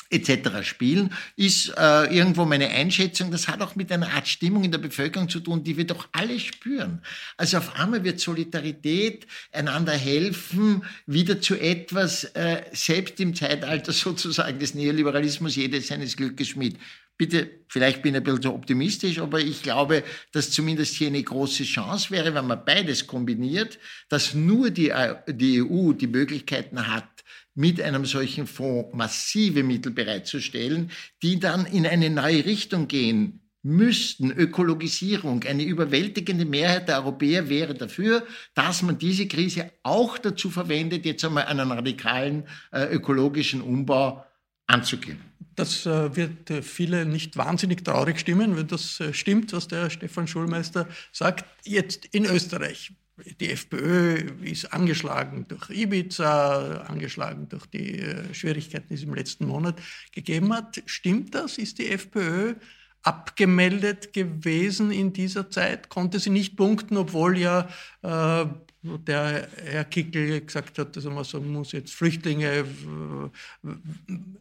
etc. 0.09 0.63
spielen, 0.63 1.13
ist 1.35 1.73
äh, 1.77 2.15
irgendwo 2.15 2.45
meine 2.45 2.69
Einschätzung. 2.69 3.31
Das 3.31 3.47
hat 3.47 3.61
auch 3.61 3.75
mit 3.75 3.91
einer 3.91 4.11
Art 4.11 4.27
Stimmung 4.27 4.63
in 4.63 4.71
der 4.71 4.79
Bevölkerung 4.79 5.29
zu 5.29 5.39
tun, 5.39 5.63
die 5.63 5.77
wir 5.77 5.85
doch 5.85 6.07
alle 6.11 6.39
spüren. 6.39 7.01
Also 7.37 7.57
auf 7.57 7.75
einmal 7.75 8.03
wird 8.03 8.19
Solidarität, 8.19 9.27
einander 9.51 9.93
helfen, 9.93 10.83
wieder 11.05 11.41
zu 11.41 11.55
etwas, 11.55 12.23
äh, 12.35 12.63
selbst 12.71 13.19
im 13.19 13.35
Zeitalter 13.35 13.91
sozusagen 13.93 14.59
des 14.59 14.73
Neoliberalismus, 14.73 15.55
jedes 15.55 15.87
seines 15.87 16.15
Glückes 16.15 16.49
Schmied. 16.49 16.77
Bitte, 17.19 17.49
vielleicht 17.67 18.01
bin 18.01 18.13
ich 18.13 18.21
ein 18.21 18.23
bisschen 18.23 18.43
zu 18.43 18.53
optimistisch, 18.53 19.19
aber 19.19 19.41
ich 19.41 19.61
glaube, 19.61 20.05
dass 20.31 20.51
zumindest 20.51 20.95
hier 20.95 21.07
eine 21.07 21.21
große 21.21 21.65
Chance 21.65 22.11
wäre, 22.11 22.33
wenn 22.33 22.47
man 22.47 22.63
beides 22.63 23.07
kombiniert, 23.07 23.77
dass 24.07 24.33
nur 24.33 24.71
die, 24.71 24.89
äh, 24.89 25.15
die 25.27 25.61
EU 25.61 25.91
die 25.91 26.07
Möglichkeiten 26.07 26.87
hat, 26.87 27.09
mit 27.55 27.81
einem 27.81 28.05
solchen 28.05 28.47
Fonds 28.47 28.89
massive 28.93 29.63
Mittel 29.63 29.91
bereitzustellen, 29.91 30.91
die 31.21 31.39
dann 31.39 31.65
in 31.65 31.85
eine 31.85 32.09
neue 32.09 32.45
Richtung 32.45 32.87
gehen 32.87 33.41
müssten 33.61 34.31
Ökologisierung, 34.31 35.43
eine 35.43 35.63
überwältigende 35.63 36.45
Mehrheit 36.45 36.87
der 36.87 36.99
Europäer 36.99 37.49
wäre 37.49 37.73
dafür, 37.73 38.25
dass 38.53 38.81
man 38.81 38.97
diese 38.97 39.27
Krise 39.27 39.71
auch 39.83 40.17
dazu 40.17 40.49
verwendet, 40.49 41.05
jetzt 41.05 41.25
einmal 41.25 41.45
einen 41.45 41.71
radikalen 41.71 42.43
äh, 42.71 42.85
ökologischen 42.85 43.61
Umbau 43.61 44.25
anzugehen. 44.65 45.19
Das 45.55 45.85
äh, 45.85 46.15
wird 46.15 46.49
äh, 46.49 46.61
viele 46.61 47.05
nicht 47.05 47.35
wahnsinnig 47.35 47.83
traurig 47.83 48.19
stimmen, 48.19 48.55
wenn 48.55 48.67
das 48.67 48.99
äh, 49.01 49.13
stimmt, 49.13 49.51
was 49.51 49.67
der 49.67 49.89
Stefan 49.89 50.27
Schulmeister 50.27 50.87
sagt. 51.11 51.43
Jetzt 51.65 52.05
in 52.05 52.25
Österreich. 52.25 52.93
Die 53.39 53.49
FPÖ 53.49 54.31
ist 54.43 54.73
angeschlagen 54.73 55.45
durch 55.47 55.69
Ibiza, 55.69 56.81
angeschlagen 56.81 57.49
durch 57.49 57.65
die 57.67 58.03
Schwierigkeiten, 58.33 58.87
die 58.89 58.95
es 58.95 59.03
im 59.03 59.13
letzten 59.13 59.45
Monat 59.47 59.81
gegeben 60.11 60.53
hat. 60.53 60.81
Stimmt 60.85 61.35
das? 61.35 61.57
Ist 61.57 61.79
die 61.79 61.89
FPÖ 61.89 62.55
abgemeldet 63.03 64.13
gewesen 64.13 64.91
in 64.91 65.13
dieser 65.13 65.49
Zeit? 65.49 65.89
Konnte 65.89 66.19
sie 66.19 66.29
nicht 66.29 66.55
punkten, 66.55 66.97
obwohl 66.97 67.37
ja 67.37 67.67
äh, 68.01 68.45
der 68.81 69.49
Herr 69.65 69.83
Kickel 69.83 70.41
gesagt 70.41 70.77
hat, 70.77 70.95
dass 70.95 71.03
man 71.03 71.23
so 71.25 71.41
muss 71.41 71.73
jetzt 71.73 71.93
Flüchtlinge 71.93 72.47
äh, 72.47 73.69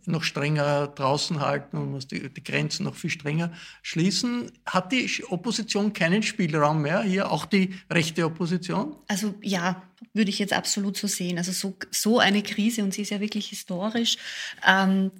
noch 0.06 0.22
strenger 0.22 0.86
draußen 0.88 1.40
halten 1.40 1.76
und 1.76 1.90
muss 1.90 2.06
die, 2.06 2.28
die, 2.28 2.44
Grenzen 2.44 2.84
noch 2.84 2.94
viel 2.94 3.10
strenger 3.10 3.52
schließen. 3.82 4.52
Hat 4.64 4.92
die 4.92 5.24
Opposition 5.28 5.92
keinen 5.92 6.22
Spielraum 6.22 6.82
mehr, 6.82 7.02
hier 7.02 7.32
auch 7.32 7.46
die 7.46 7.74
rechte 7.90 8.24
Opposition? 8.24 8.94
Also 9.08 9.34
ja, 9.42 9.82
würde 10.12 10.30
ich 10.30 10.38
jetzt 10.38 10.52
absolut 10.52 10.96
so 10.96 11.08
sehen. 11.08 11.38
Also 11.38 11.50
so, 11.50 11.76
so 11.90 12.20
eine 12.20 12.42
Krise, 12.42 12.84
und 12.84 12.94
sie 12.94 13.02
ist 13.02 13.10
ja 13.10 13.20
wirklich 13.20 13.48
historisch, 13.48 14.18
ähm, 14.64 15.10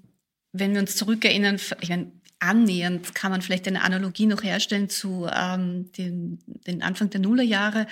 wenn 0.53 0.73
wir 0.73 0.81
uns 0.81 0.97
zurückerinnern, 0.97 1.57
ich 1.81 1.89
meine, 1.89 2.13
annähernd 2.41 3.15
kann 3.15 3.33
man 3.33 3.43
vielleicht 3.43 3.67
eine 3.67 3.83
Analogie 3.83 4.27
noch 4.27 4.43
herstellen 4.45 4.89
zu 4.89 5.29
ähm, 5.35 5.91
den, 5.99 6.39
den 6.67 6.83
Anfang 6.83 7.11
der 7.11 7.21
Nullerjahre. 7.21 7.87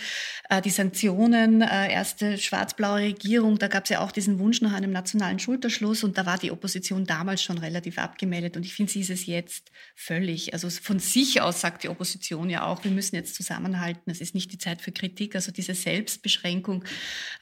Äh, 0.49 0.63
die 0.63 0.71
Sanktionen, 0.71 1.63
äh, 1.63 1.93
erste 1.93 2.39
schwarz-blaue 2.39 3.01
Regierung, 3.01 3.59
da 3.59 3.67
gab 3.67 3.85
es 3.85 3.91
ja 3.91 4.01
auch 4.01 4.13
diesen 4.13 4.39
Wunsch 4.39 4.61
nach 4.61 4.73
einem 4.73 4.93
nationalen 4.93 5.41
Schulterschluss 5.41 6.05
und 6.05 6.17
da 6.17 6.27
war 6.27 6.39
die 6.39 6.53
Opposition 6.53 7.07
damals 7.07 7.43
schon 7.43 7.59
relativ 7.59 7.99
abgemeldet 7.99 8.57
und 8.57 8.65
ich 8.65 8.75
finde, 8.75 8.93
sie 8.93 9.01
ist 9.01 9.11
es 9.11 9.27
jetzt 9.27 9.73
völlig. 9.97 10.53
Also 10.53 10.71
von 10.71 11.01
sich 11.01 11.41
aus 11.41 11.61
sagt 11.61 11.83
die 11.83 11.89
Opposition 11.89 12.49
ja 12.49 12.67
auch, 12.67 12.85
wir 12.85 12.93
müssen 12.93 13.17
jetzt 13.17 13.35
zusammenhalten, 13.35 14.11
es 14.11 14.21
ist 14.21 14.35
nicht 14.35 14.53
die 14.53 14.59
Zeit 14.59 14.81
für 14.81 14.93
Kritik. 14.93 15.35
Also 15.35 15.51
diese 15.51 15.75
Selbstbeschränkung 15.75 16.85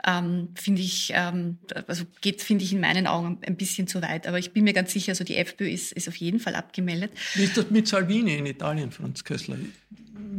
ähm, 0.06 0.48
finde 0.54 0.80
ich, 0.80 1.12
ähm, 1.14 1.58
also 1.86 2.04
geht, 2.22 2.40
finde 2.40 2.64
ich 2.64 2.72
in 2.72 2.80
meinen 2.80 3.06
Augen 3.06 3.40
ein 3.46 3.56
bisschen 3.56 3.86
zu 3.86 4.00
weit. 4.00 4.26
Aber 4.26 4.38
ich 4.38 4.52
bin 4.52 4.64
mir 4.64 4.72
ganz 4.72 4.92
sicher, 4.92 5.12
also 5.12 5.24
die 5.24 5.36
FPÖ 5.36 5.68
ist, 5.68 5.92
ist 5.92 6.08
auf 6.08 6.16
jeden 6.16 6.40
Fall 6.40 6.54
abgemeldet 6.54 6.93
gemeldet. 6.94 7.18
Wie 7.34 7.44
ist 7.44 7.56
das 7.56 7.70
mit 7.70 7.88
Salvini 7.88 8.36
in 8.36 8.46
Italien, 8.46 8.90
Franz 8.90 9.24
Kössler? 9.24 9.56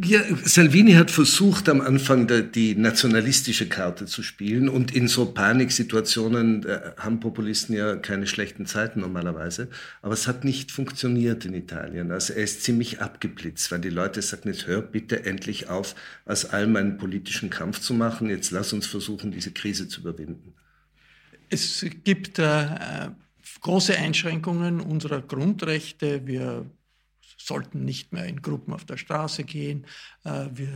Ja, 0.03 0.21
Salvini 0.43 0.93
hat 0.93 1.09
versucht, 1.09 1.69
am 1.69 1.79
Anfang 1.79 2.27
die 2.51 2.75
nationalistische 2.75 3.67
Karte 3.69 4.05
zu 4.05 4.23
spielen 4.23 4.67
und 4.67 4.93
in 4.93 5.07
so 5.07 5.25
Paniksituationen 5.25 6.65
äh, 6.65 6.91
haben 6.97 7.21
Populisten 7.21 7.75
ja 7.75 7.95
keine 7.95 8.27
schlechten 8.27 8.65
Zeiten 8.65 8.99
normalerweise. 8.99 9.69
Aber 10.01 10.13
es 10.13 10.27
hat 10.27 10.43
nicht 10.43 10.71
funktioniert 10.71 11.45
in 11.45 11.53
Italien. 11.53 12.11
Also 12.11 12.33
er 12.33 12.43
ist 12.43 12.63
ziemlich 12.63 12.99
abgeblitzt, 12.99 13.71
weil 13.71 13.79
die 13.79 13.89
Leute 13.89 14.21
sagten, 14.21 14.49
jetzt 14.49 14.67
hör 14.67 14.81
bitte 14.81 15.25
endlich 15.25 15.69
auf, 15.69 15.95
aus 16.25 16.45
allem 16.45 16.75
einen 16.75 16.97
politischen 16.97 17.49
Kampf 17.49 17.79
zu 17.79 17.93
machen. 17.93 18.29
Jetzt 18.29 18.51
lass 18.51 18.73
uns 18.73 18.85
versuchen, 18.87 19.31
diese 19.31 19.51
Krise 19.51 19.87
zu 19.87 20.01
überwinden. 20.01 20.53
Es 21.49 21.85
gibt 22.03 22.39
äh, 22.39 23.11
große 23.65 23.97
Einschränkungen 23.97 24.79
unserer 24.79 25.21
Grundrechte. 25.21 26.27
Wir 26.27 26.69
sollten 27.35 27.83
nicht 27.83 28.13
mehr 28.13 28.25
in 28.25 28.43
Gruppen 28.43 28.73
auf 28.73 28.85
der 28.85 28.97
Straße 28.97 29.43
gehen. 29.43 29.87
Äh, 30.23 30.49
wir 30.51 30.69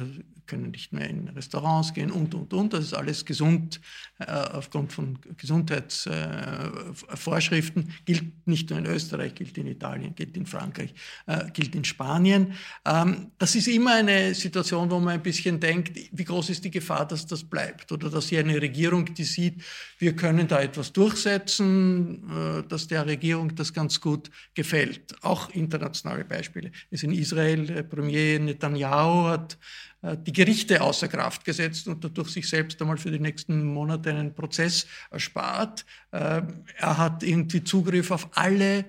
können 0.50 0.72
nicht 0.72 0.92
mehr 0.92 1.10
in 1.10 1.30
Restaurants 1.30 1.94
gehen 1.94 2.12
und, 2.12 2.34
und, 2.34 2.54
und. 2.54 2.74
Das 2.74 2.84
ist 2.84 2.94
alles 2.94 3.24
gesund 3.24 3.80
äh, 4.18 4.26
aufgrund 4.26 4.92
von 4.92 5.18
Gesundheitsvorschriften. 5.38 7.84
Äh, 7.84 7.94
gilt 8.06 8.48
nicht 8.48 8.70
nur 8.70 8.80
in 8.80 8.88
Österreich, 8.88 9.36
gilt 9.36 9.58
in 9.58 9.68
Italien, 9.68 10.14
gilt 10.16 10.36
in 10.36 10.46
Frankreich, 10.46 10.94
äh, 11.28 11.50
gilt 11.52 11.76
in 11.76 11.86
Spanien. 11.86 12.56
Ähm, 12.86 13.32
das 13.38 13.56
ist 13.56 13.68
immer 13.68 13.96
eine 13.96 14.34
Situation, 14.34 14.90
wo 14.90 15.00
man 15.00 15.14
ein 15.14 15.22
bisschen 15.22 15.60
denkt, 15.60 16.00
wie 16.12 16.24
groß 16.24 16.50
ist 16.50 16.66
die 16.66 16.72
Gefahr, 16.72 17.08
dass 17.08 17.28
das 17.28 17.44
bleibt 17.44 17.92
oder 17.92 18.10
dass 18.10 18.30
hier 18.30 18.40
eine 18.40 18.60
Regierung, 18.62 19.14
die 19.14 19.24
sieht, 19.24 19.62
wir 20.00 20.16
können 20.16 20.48
da 20.48 20.60
etwas 20.62 20.92
durchsetzen, 20.92 22.24
äh, 22.30 22.64
dass 22.68 22.88
der 22.88 23.06
Regierung 23.06 23.54
das 23.56 23.72
ganz 23.74 24.02
gut 24.02 24.32
gefällt. 24.56 25.16
Auch 25.22 25.52
internationale 25.52 26.26
Beispiele. 26.26 26.72
Es 26.90 27.04
in 27.04 27.12
Israel, 27.12 27.70
äh, 27.70 27.84
Premier 27.84 28.40
Netanyahu 28.40 29.28
hat 29.28 29.60
die 30.02 30.32
Gerichte 30.32 30.82
außer 30.82 31.08
Kraft 31.08 31.44
gesetzt 31.44 31.88
und 31.88 32.04
dadurch 32.04 32.30
sich 32.30 32.48
selbst 32.48 32.82
einmal 32.82 32.98
für 32.98 33.12
die 33.12 33.20
nächsten 33.20 33.66
Monate 33.66 34.12
einen 34.12 34.34
Prozess 34.34 34.88
erspart. 35.12 35.86
Äh, 36.12 36.42
er 36.78 36.98
hat 36.98 37.24
irgendwie 37.24 37.64
Zugriff 37.64 38.12
auf 38.12 38.30
alle 38.32 38.86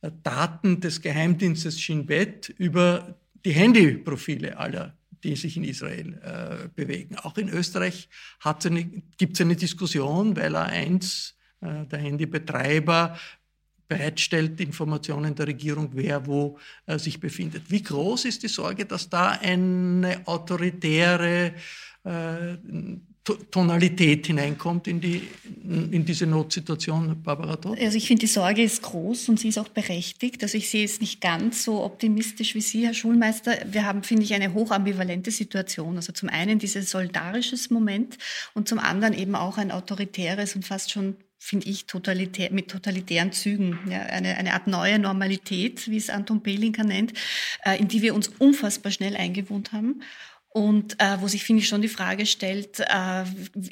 äh, 0.00 0.10
Daten 0.22 0.80
des 0.80 1.02
Geheimdienstes 1.02 1.80
Shin 1.80 2.06
Bet 2.06 2.48
über 2.56 3.18
die 3.44 3.52
Handyprofile 3.52 4.56
aller 4.56 4.94
die 5.24 5.36
sich 5.36 5.56
in 5.56 5.64
Israel 5.64 6.14
äh, 6.22 6.68
bewegen. 6.74 7.16
Auch 7.16 7.36
in 7.38 7.48
Österreich 7.48 8.08
gibt 9.16 9.34
es 9.34 9.40
eine 9.40 9.56
Diskussion, 9.56 10.36
weil 10.36 10.54
A1, 10.54 11.32
äh, 11.60 11.86
der 11.86 11.98
Handybetreiber, 11.98 13.18
bereitstellt, 13.88 14.60
Informationen 14.60 15.34
der 15.34 15.46
Regierung, 15.46 15.90
wer 15.92 16.26
wo 16.26 16.58
äh, 16.86 16.98
sich 16.98 17.18
befindet. 17.18 17.64
Wie 17.68 17.82
groß 17.82 18.26
ist 18.26 18.42
die 18.42 18.48
Sorge, 18.48 18.84
dass 18.84 19.08
da 19.08 19.30
eine 19.30 20.20
autoritäre 20.26 21.54
äh, 22.04 22.56
Tonalität 23.50 24.26
hineinkommt 24.26 24.88
in, 24.88 25.00
die, 25.00 25.28
in 25.64 26.04
diese 26.04 26.26
Notsituation, 26.26 27.22
Barbara 27.22 27.56
Todt? 27.56 27.78
Also 27.78 27.96
ich 27.96 28.06
finde, 28.06 28.20
die 28.20 28.26
Sorge 28.26 28.62
ist 28.62 28.82
groß 28.82 29.28
und 29.28 29.38
sie 29.38 29.48
ist 29.48 29.58
auch 29.58 29.68
berechtigt. 29.68 30.42
Also 30.42 30.56
ich 30.56 30.70
sehe 30.70 30.84
es 30.84 31.00
nicht 31.00 31.20
ganz 31.20 31.64
so 31.64 31.82
optimistisch 31.84 32.54
wie 32.54 32.60
Sie, 32.60 32.86
Herr 32.86 32.94
Schulmeister. 32.94 33.58
Wir 33.70 33.84
haben, 33.84 34.02
finde 34.02 34.22
ich, 34.22 34.32
eine 34.32 34.54
hochambivalente 34.54 35.30
Situation. 35.30 35.96
Also 35.96 36.12
zum 36.12 36.28
einen 36.28 36.58
dieses 36.58 36.90
solidarisches 36.90 37.70
Moment 37.70 38.16
und 38.54 38.68
zum 38.68 38.78
anderen 38.78 39.12
eben 39.12 39.34
auch 39.34 39.58
ein 39.58 39.70
autoritäres 39.70 40.56
und 40.56 40.64
fast 40.64 40.90
schon 40.90 41.16
finde 41.38 41.68
ich, 41.68 41.86
totalitär, 41.86 42.50
mit 42.52 42.68
totalitären 42.68 43.32
Zügen. 43.32 43.78
Ja, 43.88 44.00
eine, 44.02 44.36
eine 44.36 44.54
Art 44.54 44.66
neue 44.66 44.98
Normalität, 44.98 45.88
wie 45.88 45.96
es 45.96 46.10
Anton 46.10 46.42
Pelinka 46.42 46.82
nennt, 46.82 47.12
äh, 47.64 47.78
in 47.78 47.88
die 47.88 48.02
wir 48.02 48.14
uns 48.14 48.28
unfassbar 48.28 48.92
schnell 48.92 49.16
eingewohnt 49.16 49.72
haben. 49.72 50.02
Und 50.50 50.98
äh, 51.00 51.20
wo 51.20 51.28
sich, 51.28 51.44
finde 51.44 51.62
ich, 51.62 51.68
schon 51.68 51.82
die 51.82 51.88
Frage 51.88 52.24
stellt, 52.26 52.80
äh, 52.80 53.24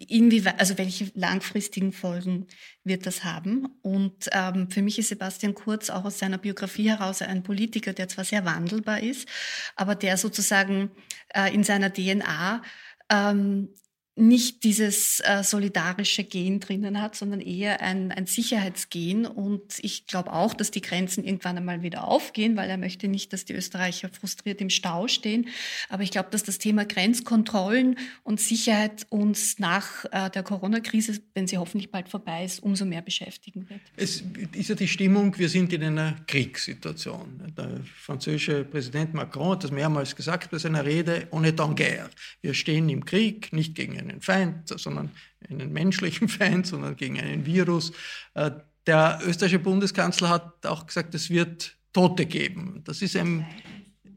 inwieweit, 0.08 0.60
also 0.60 0.76
welche 0.78 1.10
langfristigen 1.14 1.92
Folgen 1.92 2.46
wird 2.84 3.06
das 3.06 3.24
haben? 3.24 3.66
Und 3.82 4.28
ähm, 4.30 4.70
für 4.70 4.82
mich 4.82 4.98
ist 4.98 5.08
Sebastian 5.08 5.54
Kurz 5.54 5.90
auch 5.90 6.04
aus 6.04 6.18
seiner 6.18 6.38
Biografie 6.38 6.90
heraus 6.90 7.22
ein 7.22 7.42
Politiker, 7.42 7.92
der 7.92 8.08
zwar 8.08 8.24
sehr 8.24 8.44
wandelbar 8.44 9.00
ist, 9.00 9.26
aber 9.74 9.94
der 9.94 10.18
sozusagen 10.18 10.90
äh, 11.34 11.52
in 11.52 11.64
seiner 11.64 11.92
DNA 11.92 12.62
ähm, 13.10 13.70
nicht 14.18 14.64
dieses 14.64 15.20
äh, 15.20 15.44
solidarische 15.44 16.24
Gen 16.24 16.58
drinnen 16.58 17.02
hat, 17.02 17.14
sondern 17.14 17.40
eher 17.40 17.82
ein, 17.82 18.10
ein 18.12 18.26
Sicherheitsgen. 18.26 19.26
Und 19.26 19.78
ich 19.82 20.06
glaube 20.06 20.32
auch, 20.32 20.54
dass 20.54 20.70
die 20.70 20.80
Grenzen 20.80 21.22
irgendwann 21.22 21.58
einmal 21.58 21.82
wieder 21.82 22.08
aufgehen, 22.08 22.56
weil 22.56 22.70
er 22.70 22.78
möchte 22.78 23.08
nicht, 23.08 23.34
dass 23.34 23.44
die 23.44 23.52
Österreicher 23.52 24.08
frustriert 24.08 24.62
im 24.62 24.70
Stau 24.70 25.06
stehen. 25.06 25.48
Aber 25.90 26.02
ich 26.02 26.10
glaube, 26.10 26.30
dass 26.30 26.42
das 26.42 26.56
Thema 26.56 26.86
Grenzkontrollen 26.86 27.98
und 28.22 28.40
Sicherheit 28.40 29.06
uns 29.10 29.58
nach 29.58 30.06
äh, 30.10 30.30
der 30.30 30.42
Corona-Krise, 30.42 31.20
wenn 31.34 31.46
sie 31.46 31.58
hoffentlich 31.58 31.90
bald 31.90 32.08
vorbei 32.08 32.46
ist, 32.46 32.62
umso 32.62 32.86
mehr 32.86 33.02
beschäftigen 33.02 33.68
wird. 33.68 33.80
Es 33.96 34.24
ist 34.52 34.68
ja 34.70 34.74
die 34.74 34.88
Stimmung, 34.88 35.36
wir 35.36 35.50
sind 35.50 35.74
in 35.74 35.82
einer 35.82 36.16
Kriegssituation. 36.26 37.52
Der 37.54 37.80
französische 37.94 38.64
Präsident 38.64 39.12
Macron 39.12 39.50
hat 39.50 39.64
das 39.64 39.70
mehrmals 39.70 40.16
gesagt 40.16 40.50
bei 40.50 40.58
seiner 40.58 40.86
Rede, 40.86 41.28
on 41.32 41.44
est 41.44 41.60
en 41.60 41.76
guerre. 41.76 42.08
Wir 42.40 42.54
stehen 42.54 42.88
im 42.88 43.04
Krieg, 43.04 43.52
nicht 43.52 43.74
gegen 43.74 44.05
einen 44.10 44.20
Feind, 44.20 44.68
sondern 44.68 45.10
einen 45.48 45.72
menschlichen 45.72 46.28
Feind, 46.38 46.66
sondern 46.66 46.96
gegen 46.96 47.20
einen 47.20 47.46
Virus. 47.46 47.92
Äh, 48.34 48.52
der 48.86 49.20
österreichische 49.24 49.58
Bundeskanzler 49.58 50.28
hat 50.28 50.64
auch 50.64 50.86
gesagt, 50.86 51.14
es 51.14 51.28
wird 51.28 51.76
Tote 51.92 52.26
geben. 52.26 52.82
Das 52.84 53.02
ist 53.02 53.16
ein, 53.16 53.46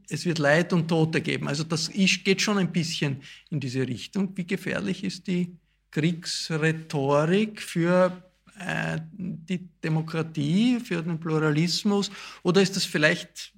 es 0.08 0.24
wird 0.24 0.38
Leid 0.38 0.72
und 0.72 0.88
Tote 0.88 1.20
geben. 1.20 1.48
Also 1.48 1.64
das 1.64 1.90
geht 1.90 2.40
schon 2.40 2.58
ein 2.58 2.70
bisschen 2.70 3.22
in 3.50 3.58
diese 3.58 3.86
Richtung. 3.86 4.36
Wie 4.36 4.46
gefährlich 4.46 5.02
ist 5.02 5.26
die 5.26 5.56
Kriegsrhetorik 5.90 7.60
für 7.60 8.22
äh, 8.60 9.00
die 9.12 9.68
Demokratie, 9.82 10.78
für 10.78 11.02
den 11.02 11.18
Pluralismus? 11.18 12.10
Oder 12.42 12.62
ist 12.62 12.76
das 12.76 12.84
vielleicht 12.84 13.52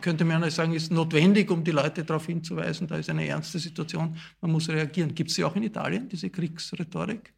könnte 0.00 0.24
man 0.24 0.50
sagen, 0.50 0.72
ist 0.72 0.90
notwendig, 0.90 1.50
um 1.50 1.62
die 1.64 1.70
Leute 1.70 2.04
darauf 2.04 2.26
hinzuweisen, 2.26 2.86
da 2.86 2.96
ist 2.96 3.10
eine 3.10 3.26
ernste 3.26 3.58
Situation, 3.58 4.16
man 4.40 4.52
muss 4.52 4.68
reagieren. 4.68 5.14
Gibt 5.14 5.30
es 5.30 5.36
sie 5.36 5.44
auch 5.44 5.56
in 5.56 5.62
Italien, 5.62 6.08
diese 6.08 6.30
Kriegsrhetorik? 6.30 7.32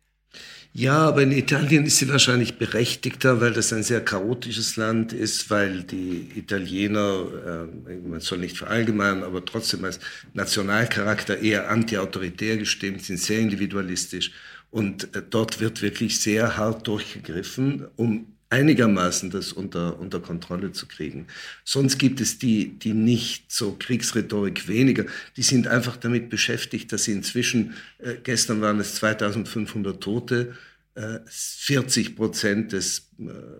Ja, 0.75 1.09
aber 1.09 1.23
in 1.23 1.33
Italien 1.33 1.85
ist 1.85 1.99
sie 1.99 2.09
wahrscheinlich 2.09 2.57
berechtigter, 2.57 3.43
weil 3.43 3.53
das 3.53 3.75
ein 3.75 3.83
sehr 3.83 4.03
chaotisches 4.03 4.77
Land 4.77 5.13
ist, 5.13 5.51
weil 5.51 5.83
die 5.83 6.31
Italiener, 6.35 7.69
äh, 7.87 7.97
man 7.97 8.21
soll 8.21 8.39
nicht 8.39 8.57
verallgemeinern, 8.57 9.23
aber 9.23 9.45
trotzdem 9.45 9.85
als 9.85 10.01
Nationalcharakter 10.33 11.39
eher 11.39 11.69
antiautoritär 11.69 12.57
gestimmt 12.57 13.03
sind, 13.03 13.19
sehr 13.19 13.41
individualistisch. 13.41 14.33
Und 14.71 15.15
äh, 15.15 15.23
dort 15.29 15.61
wird 15.61 15.83
wirklich 15.83 16.19
sehr 16.21 16.57
hart 16.57 16.87
durchgegriffen, 16.87 17.87
um 17.97 18.33
einigermaßen 18.53 19.31
das 19.31 19.53
unter, 19.53 19.99
unter 19.99 20.21
Kontrolle 20.21 20.73
zu 20.73 20.87
kriegen. 20.87 21.27
Sonst 21.65 21.97
gibt 21.97 22.21
es 22.21 22.39
die, 22.39 22.79
die 22.79 22.93
nicht 22.93 23.51
so 23.51 23.75
Kriegsrhetorik 23.79 24.69
weniger, 24.69 25.07
die 25.39 25.43
sind 25.43 25.67
einfach 25.67 25.97
damit 25.97 26.29
beschäftigt, 26.29 26.93
dass 26.93 27.05
sie 27.05 27.13
inzwischen, 27.13 27.75
äh, 27.99 28.17
gestern 28.23 28.61
waren 28.61 28.79
es 28.79 28.97
2500 28.97 30.01
Tote, 30.01 30.55
40 30.95 32.07
äh, 32.07 32.11
Prozent 32.11 32.73
des 32.73 33.09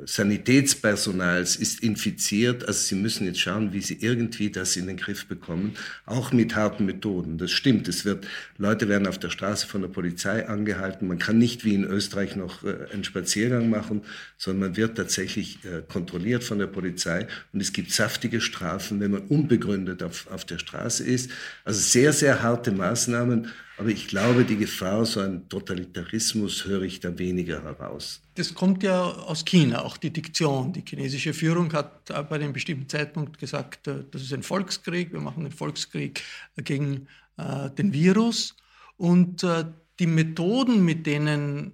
Sanitätspersonals 0.05 1.57
ist 1.57 1.83
infiziert. 1.83 2.67
Also 2.67 2.81
sie 2.81 2.95
müssen 2.95 3.27
jetzt 3.27 3.41
schauen, 3.41 3.73
wie 3.73 3.81
sie 3.81 3.99
irgendwie 4.01 4.51
das 4.51 4.77
in 4.77 4.87
den 4.87 4.97
Griff 4.97 5.27
bekommen, 5.27 5.75
auch 6.07 6.33
mit 6.33 6.57
harten 6.57 6.87
Methoden. 6.87 7.39
Das 7.39 7.51
stimmt. 7.51 7.87
Es 7.89 8.05
wird, 8.05 8.27
Leute 8.59 8.89
werden 8.89 9.07
auf 9.07 9.19
der 9.19 9.31
Straße 9.31 9.67
von 9.67 9.83
der 9.83 9.89
Polizei 9.89 10.49
angehalten. 10.49 11.07
Man 11.07 11.19
kann 11.19 11.39
nicht 11.39 11.65
wie 11.65 11.75
in 11.75 11.85
Österreich 11.85 12.35
noch 12.35 12.65
äh, 12.65 12.93
einen 12.93 13.05
Spaziergang 13.05 13.71
machen, 13.71 14.03
sondern 14.37 14.71
man 14.71 14.77
wird 14.77 14.97
tatsächlich 14.97 15.59
kontrolliert 15.89 16.45
von 16.45 16.59
der 16.59 16.67
Polizei. 16.67 17.27
Und 17.53 17.61
es 17.61 17.73
gibt 17.73 17.93
saftige 17.93 18.41
Strafen, 18.41 19.01
wenn 19.01 19.13
man 19.13 19.23
unbegründet 19.23 20.03
auf, 20.03 20.27
auf 20.31 20.45
der 20.45 20.59
Straße 20.59 21.05
ist. 21.05 21.31
Also 21.65 21.81
sehr, 21.81 22.13
sehr 22.13 22.43
harte 22.43 22.73
Maßnahmen. 22.73 23.49
Aber 23.77 23.89
ich 23.89 24.09
glaube, 24.09 24.45
die 24.45 24.57
Gefahr, 24.57 25.05
so 25.07 25.21
ein 25.21 25.49
Totalitarismus, 25.49 26.67
höre 26.67 26.83
ich 26.83 27.01
da 27.01 27.19
weniger 27.19 27.63
heraus. 27.63 28.22
Das 28.35 28.55
kommt 28.55 28.83
ja 28.83 29.03
aus 29.03 29.45
China, 29.45 29.85
auch 29.85 29.99
die 29.99 30.11
Diktion. 30.11 30.73
Die 30.73 30.83
chinesische 30.87 31.35
Führung 31.35 31.73
hat 31.75 32.07
bei 32.07 32.37
einem 32.37 32.53
bestimmten 32.55 32.89
Zeitpunkt 32.89 33.39
gesagt, 33.39 33.87
äh, 33.89 34.05
das 34.11 34.23
ist 34.23 34.33
ein 34.33 34.43
Volkskrieg, 34.43 35.13
wir 35.13 35.21
machen 35.21 35.45
einen 35.45 35.53
Volkskrieg 35.53 36.23
gegen 36.57 37.09
äh, 37.37 37.71
den 37.71 37.93
Virus. 37.93 38.57
Und 38.97 39.43
äh, 39.45 39.65
die 39.99 40.07
Methoden, 40.07 40.85
mit 40.85 41.07
denen 41.07 41.73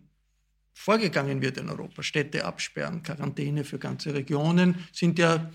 vorgegangen 0.74 1.42
wird 1.42 1.58
in 1.58 1.68
Europa, 1.68 2.02
Städte 2.02 2.44
absperren, 2.44 3.02
Quarantäne 3.02 3.64
für 3.64 3.78
ganze 3.78 4.14
Regionen, 4.14 4.86
sind 4.92 5.18
ja 5.18 5.50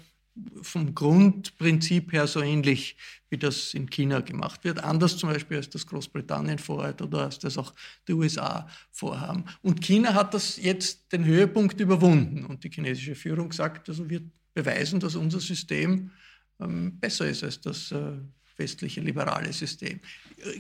vom 0.62 0.96
Grundprinzip 0.96 2.12
her 2.12 2.28
so 2.28 2.42
ähnlich, 2.42 2.98
wie 3.30 3.38
das 3.38 3.74
in 3.74 3.90
China 3.90 4.22
gemacht 4.22 4.64
wird. 4.64 4.84
Anders 4.84 5.18
zum 5.18 5.30
Beispiel, 5.30 5.58
als 5.58 5.70
das 5.70 5.86
Großbritannien 5.86 6.58
vorhat 6.58 7.02
oder 7.02 7.22
als 7.24 7.40
das 7.40 7.58
auch 7.58 7.74
die 8.08 8.14
USA 8.14 8.68
vorhaben. 8.92 9.46
Und 9.62 9.82
China 9.82 10.14
hat 10.14 10.34
das 10.34 10.58
jetzt 10.58 11.12
den 11.12 11.26
Höhepunkt 11.26 11.80
überwunden. 11.80 12.46
Und 12.46 12.64
die 12.64 12.70
chinesische 12.70 13.16
Führung 13.16 13.52
sagt, 13.52 13.90
also 13.90 14.10
wir 14.10 14.22
beweisen, 14.54 15.00
dass 15.00 15.16
unser 15.16 15.40
System 15.40 16.12
ähm, 16.60 17.00
besser 17.00 17.28
ist 17.28 17.44
als 17.44 17.62
das 17.62 17.92
äh, 17.92 18.14
westliche 18.64 19.02
liberale 19.02 19.52
System. 19.54 20.00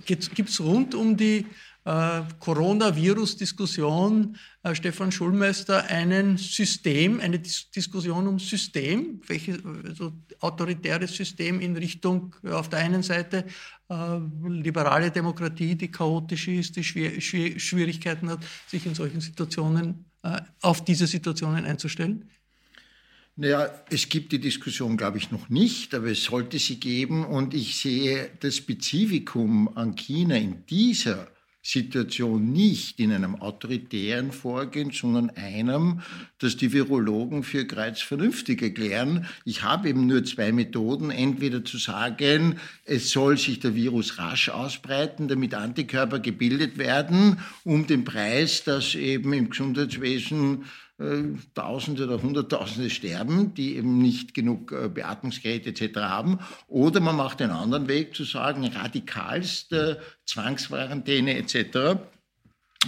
Gibt 0.05 0.49
es 0.49 0.59
rund 0.59 0.93
um 0.95 1.15
die 1.17 1.45
äh, 1.85 2.21
Coronavirus-Diskussion, 2.39 4.37
äh, 4.63 4.73
Stefan 4.75 5.11
Schulmeister, 5.11 5.85
ein 5.87 6.37
System, 6.37 7.19
eine 7.19 7.39
Dis 7.39 7.69
Diskussion 7.71 8.27
um 8.27 8.39
System, 8.39 9.19
welches 9.27 9.57
also 9.65 10.13
autoritäres 10.39 11.13
System 11.15 11.59
in 11.59 11.75
Richtung 11.75 12.35
äh, 12.43 12.51
auf 12.51 12.69
der 12.69 12.79
einen 12.79 13.03
Seite 13.03 13.45
äh, 13.89 14.17
liberale 14.47 15.11
Demokratie, 15.11 15.75
die 15.75 15.91
chaotisch 15.91 16.47
ist, 16.47 16.77
die 16.77 16.83
Schwier 16.83 17.19
Schwier 17.19 17.59
Schwierigkeiten 17.59 18.29
hat, 18.29 18.39
sich 18.67 18.85
in 18.85 18.95
solchen 18.95 19.19
Situationen 19.19 20.05
äh, 20.23 20.39
auf 20.61 20.85
diese 20.85 21.07
Situationen 21.07 21.65
einzustellen? 21.65 22.29
Naja, 23.35 23.67
es 23.89 24.09
gibt 24.09 24.31
die 24.31 24.39
Diskussion, 24.39 24.95
glaube 24.95 25.17
ich, 25.17 25.31
noch 25.31 25.49
nicht, 25.49 25.95
aber 25.95 26.11
es 26.11 26.23
sollte 26.23 26.59
sie 26.59 26.79
geben. 26.79 27.25
Und 27.25 27.55
ich 27.55 27.77
sehe 27.77 28.29
das 28.41 28.57
Spezifikum 28.57 29.75
an 29.75 29.95
China 29.95 30.35
in 30.35 30.67
dieser 30.67 31.27
Situation 31.65 32.51
nicht 32.51 32.99
in 32.99 33.11
einem 33.13 33.35
autoritären 33.35 34.33
Vorgehen, 34.33 34.91
sondern 34.91 35.29
einem, 35.31 36.01
das 36.37 36.57
die 36.57 36.73
Virologen 36.73 37.41
für 37.41 37.65
kreuz 37.65 38.01
vernünftig 38.01 38.61
erklären. 38.61 39.25
Ich 39.45 39.63
habe 39.63 39.89
eben 39.89 40.05
nur 40.05 40.25
zwei 40.25 40.51
Methoden. 40.51 41.09
Entweder 41.09 41.63
zu 41.63 41.77
sagen, 41.77 42.59
es 42.83 43.11
soll 43.11 43.37
sich 43.37 43.61
der 43.61 43.75
Virus 43.75 44.19
rasch 44.19 44.49
ausbreiten, 44.49 45.29
damit 45.29 45.55
Antikörper 45.55 46.19
gebildet 46.19 46.77
werden, 46.77 47.39
um 47.63 47.87
den 47.87 48.03
Preis, 48.03 48.65
dass 48.65 48.93
eben 48.93 49.31
im 49.31 49.49
Gesundheitswesen 49.49 50.65
Tausende 51.55 52.03
oder 52.05 52.21
Hunderttausende 52.21 52.89
sterben, 52.89 53.53
die 53.55 53.75
eben 53.75 53.97
nicht 53.97 54.33
genug 54.33 54.71
äh, 54.71 54.89
Beatmungsgeräte 54.89 55.69
etc. 55.69 55.97
haben. 55.97 56.39
Oder 56.67 56.99
man 56.99 57.15
macht 57.15 57.41
einen 57.41 57.51
anderen 57.51 57.87
Weg 57.87 58.15
zu 58.15 58.23
sagen, 58.23 58.65
radikalste 58.65 59.99
Zwangsquarantäne 60.25 61.35
etc. 61.35 61.99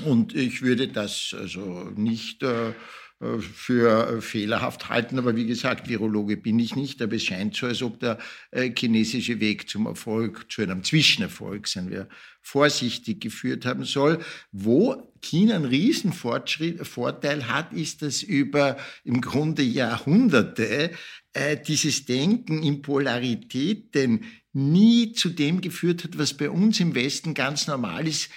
Und 0.06 0.36
ich 0.36 0.62
würde 0.62 0.88
das 0.88 1.36
also 1.38 1.92
nicht 1.96 2.44
äh, 2.44 2.74
äh, 3.22 3.40
für 3.40 4.22
fehlerhaft 4.22 4.90
halten. 4.90 5.18
Aber 5.18 5.36
wie 5.36 5.46
gesagt, 5.46 5.88
Virologe 5.88 6.38
bin 6.38 6.60
ich 6.60 6.76
nicht, 6.76 7.02
aber 7.02 7.16
es 7.16 7.24
scheint 7.24 7.56
so, 7.56 7.68
als 7.68 7.82
ob 7.82 8.00
der 8.00 8.18
äh, 8.52 8.72
chinesische 8.78 9.40
Weg 9.40 9.70
zum 9.70 9.86
Erfolg, 9.86 10.52
zu 10.52 10.62
einem 10.62 10.84
Zwischenerfolg, 10.84 11.68
seien 11.68 11.90
wir 11.90 12.10
vorsichtig, 12.46 13.22
geführt 13.22 13.66
haben 13.66 13.86
soll. 13.86 14.20
Wo 14.52 15.12
China 15.20 15.56
einen 15.56 15.66
riesen 15.66 16.14
Vorteil 16.14 17.50
hat, 17.50 17.74
ist, 17.74 18.04
dass 18.04 18.22
über 18.22 18.78
im 19.04 19.20
Grunde 19.20 19.64
Jahrhunderte 19.64 20.92
äh, 21.34 21.58
dieses 21.58 22.06
Denken 22.06 22.62
in 22.62 22.84
Polaritäten 22.84 24.26
nie 24.54 25.14
zu 25.14 25.30
dem 25.30 25.60
geführt 25.60 26.04
hat, 26.04 26.20
was 26.20 26.36
bei 26.36 26.52
uns 26.52 26.80
im 26.80 26.94
Westen 26.94 27.34
ganz 27.34 27.66
normal 27.66 28.08
ist, 28.08 28.30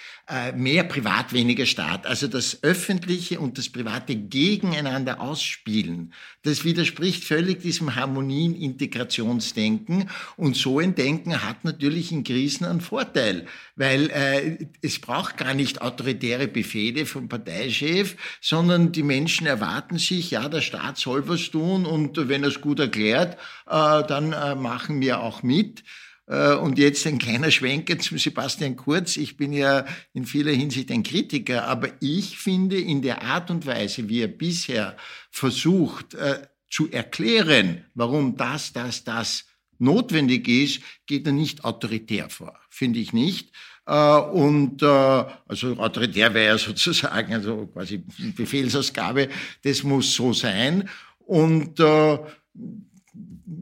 mehr 0.55 0.83
Privat, 0.83 1.33
weniger 1.33 1.65
Staat. 1.65 2.05
Also 2.05 2.27
das 2.27 2.61
Öffentliche 2.63 3.39
und 3.39 3.57
das 3.57 3.69
Private 3.69 4.15
gegeneinander 4.15 5.21
ausspielen. 5.21 6.13
Das 6.43 6.63
widerspricht 6.63 7.23
völlig 7.23 7.61
diesem 7.61 7.95
Harmonien-Integrationsdenken. 7.95 10.09
Und 10.37 10.55
so 10.55 10.79
ein 10.79 10.95
Denken 10.95 11.43
hat 11.43 11.65
natürlich 11.65 12.11
in 12.11 12.23
Krisen 12.23 12.65
einen 12.65 12.81
Vorteil, 12.81 13.47
weil 13.75 14.09
äh, 14.11 14.57
es 14.81 14.99
braucht 14.99 15.37
gar 15.37 15.53
nicht 15.53 15.81
autoritäre 15.81 16.47
Befehle 16.47 17.05
vom 17.05 17.27
Parteichef, 17.27 18.15
sondern 18.39 18.91
die 18.91 19.03
Menschen 19.03 19.47
erwarten 19.47 19.97
sich, 19.97 20.31
ja, 20.31 20.47
der 20.47 20.61
Staat 20.61 20.97
soll 20.97 21.27
was 21.27 21.51
tun 21.51 21.85
und 21.85 22.29
wenn 22.29 22.43
er 22.43 22.49
es 22.49 22.61
gut 22.61 22.79
erklärt, 22.79 23.37
äh, 23.67 24.03
dann 24.03 24.33
äh, 24.33 24.55
machen 24.55 25.01
wir 25.01 25.21
auch 25.21 25.43
mit. 25.43 25.83
Äh, 26.29 26.53
und 26.53 26.77
jetzt 26.77 27.05
ein 27.07 27.17
kleiner 27.17 27.51
Schwenker 27.51 27.97
zum 27.99 28.17
Sebastian 28.17 28.75
Kurz. 28.75 29.17
Ich 29.17 29.35
bin 29.35 29.51
ja 29.51 29.85
in 30.13 30.25
vieler 30.25 30.51
Hinsicht 30.51 30.91
ein 30.91 31.03
Kritiker, 31.03 31.67
aber 31.67 31.89
ich 31.99 32.37
finde 32.37 32.79
in 32.79 33.01
der 33.01 33.23
Art 33.23 33.49
und 33.49 33.65
Weise, 33.65 34.07
wie 34.07 34.21
er 34.21 34.27
bisher 34.27 34.95
versucht 35.31 36.13
äh, 36.13 36.47
zu 36.69 36.89
erklären, 36.91 37.83
warum 37.95 38.37
das, 38.37 38.71
das, 38.73 39.03
das 39.03 39.45
notwendig 39.79 40.47
ist, 40.47 40.81
geht 41.07 41.25
er 41.25 41.33
nicht 41.33 41.65
autoritär 41.65 42.29
vor. 42.29 42.59
Finde 42.69 42.99
ich 42.99 43.11
nicht. 43.11 43.51
Äh, 43.87 44.19
und 44.19 44.83
also 44.83 45.77
autoritär 45.77 46.33
wäre 46.35 46.53
ja 46.53 46.57
sozusagen 46.59 47.33
also 47.33 47.65
quasi 47.67 48.03
Befehlsausgabe. 48.35 49.29
Das 49.63 49.81
muss 49.81 50.13
so 50.13 50.31
sein. 50.31 50.87
Und 51.17 51.79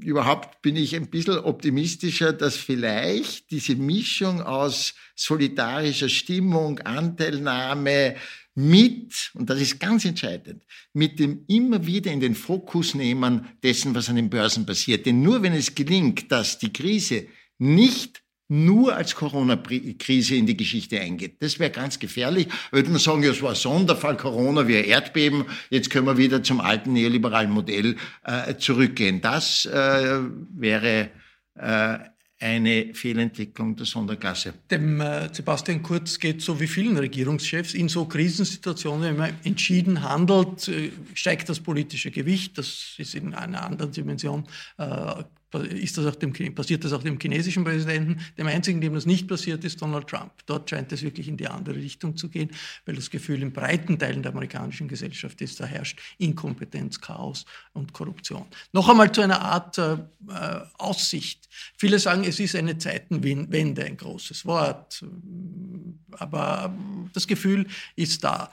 überhaupt 0.01 0.61
bin 0.61 0.75
ich 0.75 0.95
ein 0.95 1.07
bisschen 1.07 1.39
optimistischer, 1.39 2.33
dass 2.33 2.55
vielleicht 2.55 3.51
diese 3.51 3.75
Mischung 3.75 4.41
aus 4.41 4.93
solidarischer 5.15 6.09
Stimmung, 6.09 6.79
Anteilnahme 6.79 8.15
mit, 8.55 9.31
und 9.35 9.49
das 9.49 9.61
ist 9.61 9.79
ganz 9.79 10.03
entscheidend, 10.03 10.63
mit 10.93 11.19
dem 11.19 11.43
immer 11.47 11.85
wieder 11.85 12.11
in 12.11 12.19
den 12.19 12.33
Fokus 12.33 12.95
nehmen 12.95 13.47
dessen, 13.61 13.93
was 13.93 14.09
an 14.09 14.15
den 14.15 14.31
Börsen 14.31 14.65
passiert. 14.65 15.05
Denn 15.05 15.21
nur 15.21 15.43
wenn 15.43 15.53
es 15.53 15.75
gelingt, 15.75 16.31
dass 16.31 16.57
die 16.57 16.73
Krise 16.73 17.27
nicht 17.59 18.23
nur 18.49 18.95
als 18.95 19.15
Corona-Krise 19.15 20.35
in 20.35 20.45
die 20.45 20.55
Geschichte 20.55 20.99
eingeht. 20.99 21.41
Das 21.41 21.59
wäre 21.59 21.71
ganz 21.71 21.99
gefährlich. 21.99 22.47
Würde 22.71 22.89
man 22.89 22.99
sagen, 22.99 23.23
es 23.23 23.41
war 23.41 23.55
Sonderfall 23.55 24.17
Corona 24.17 24.67
wie 24.67 24.77
ein 24.77 24.85
Erdbeben, 24.85 25.45
jetzt 25.69 25.89
können 25.89 26.07
wir 26.07 26.17
wieder 26.17 26.43
zum 26.43 26.61
alten 26.61 26.93
neoliberalen 26.93 27.51
Modell 27.51 27.97
äh, 28.23 28.55
zurückgehen. 28.55 29.21
Das 29.21 29.65
äh, 29.65 30.19
wäre 30.55 31.09
äh, 31.55 31.97
eine 32.39 32.93
Fehlentwicklung 32.93 33.75
der 33.75 33.85
Sonderklasse. 33.85 34.53
Dem 34.69 35.01
äh, 35.01 35.33
Sebastian 35.33 35.81
Kurz 35.81 36.19
geht 36.19 36.41
so 36.41 36.59
wie 36.59 36.67
vielen 36.67 36.97
Regierungschefs 36.97 37.73
in 37.73 37.89
so 37.89 38.05
Krisensituationen, 38.05 39.09
wenn 39.09 39.17
man 39.17 39.33
entschieden 39.43 40.03
handelt, 40.03 40.67
äh, 40.67 40.91
steigt 41.15 41.49
das 41.49 41.59
politische 41.59 42.11
Gewicht. 42.11 42.57
Das 42.57 42.93
ist 42.97 43.15
in 43.15 43.33
einer 43.33 43.63
anderen 43.63 43.91
Dimension 43.91 44.47
äh, 44.77 45.23
ist 45.53 45.97
das 45.97 46.05
auch 46.05 46.15
dem, 46.15 46.33
passiert 46.53 46.83
das 46.83 46.91
auch 46.93 47.03
dem 47.03 47.17
chinesischen 47.19 47.63
Präsidenten. 47.63 48.19
Dem 48.37 48.47
einzigen, 48.47 48.81
dem 48.81 48.93
das 48.93 49.05
nicht 49.05 49.27
passiert, 49.27 49.63
ist 49.63 49.81
Donald 49.81 50.07
Trump. 50.07 50.31
Dort 50.45 50.69
scheint 50.69 50.91
es 50.91 51.01
wirklich 51.01 51.27
in 51.27 51.37
die 51.37 51.47
andere 51.47 51.75
Richtung 51.75 52.17
zu 52.17 52.29
gehen, 52.29 52.51
weil 52.85 52.95
das 52.95 53.09
Gefühl 53.09 53.41
in 53.41 53.53
breiten 53.53 53.97
Teilen 53.97 54.21
der 54.21 54.33
amerikanischen 54.33 54.87
Gesellschaft 54.87 55.39
ist, 55.41 55.59
da 55.59 55.65
herrscht 55.65 55.99
Inkompetenz, 56.17 56.99
Chaos 56.99 57.45
und 57.73 57.93
Korruption. 57.93 58.45
Noch 58.73 58.89
einmal 58.89 59.11
zu 59.11 59.21
einer 59.21 59.41
Art 59.41 59.77
äh, 59.77 59.97
Aussicht. 60.77 61.47
Viele 61.77 61.99
sagen, 61.99 62.25
es 62.25 62.39
ist 62.39 62.55
eine 62.55 62.77
Zeitenwende, 62.77 63.85
ein 63.85 63.97
großes 63.97 64.45
Wort, 64.45 65.03
aber 66.11 66.75
das 67.13 67.25
Gefühl 67.25 67.67
ist 67.95 68.23
da. 68.23 68.51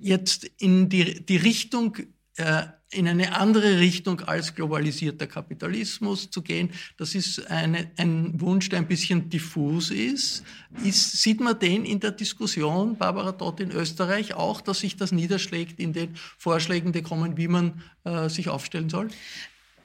Jetzt 0.00 0.44
in 0.58 0.88
die, 0.88 1.24
die 1.24 1.36
Richtung 1.36 1.96
äh, 2.36 2.62
in 2.92 3.06
eine 3.06 3.36
andere 3.36 3.78
Richtung 3.78 4.20
als 4.20 4.54
globalisierter 4.54 5.26
Kapitalismus 5.26 6.30
zu 6.30 6.42
gehen. 6.42 6.70
Das 6.96 7.14
ist 7.14 7.48
eine, 7.50 7.90
ein 7.96 8.40
Wunsch, 8.40 8.68
der 8.68 8.80
ein 8.80 8.88
bisschen 8.88 9.30
diffus 9.30 9.90
ist. 9.90 10.44
ist. 10.84 11.22
Sieht 11.22 11.40
man 11.40 11.58
den 11.58 11.84
in 11.84 12.00
der 12.00 12.10
Diskussion, 12.10 12.96
Barbara 12.96 13.32
Dott, 13.32 13.60
in 13.60 13.70
Österreich 13.70 14.34
auch, 14.34 14.60
dass 14.60 14.80
sich 14.80 14.96
das 14.96 15.12
niederschlägt 15.12 15.78
in 15.78 15.92
den 15.92 16.16
Vorschlägen, 16.36 16.92
die 16.92 17.02
kommen, 17.02 17.36
wie 17.36 17.48
man 17.48 17.82
äh, 18.04 18.28
sich 18.28 18.48
aufstellen 18.48 18.90
soll? 18.90 19.08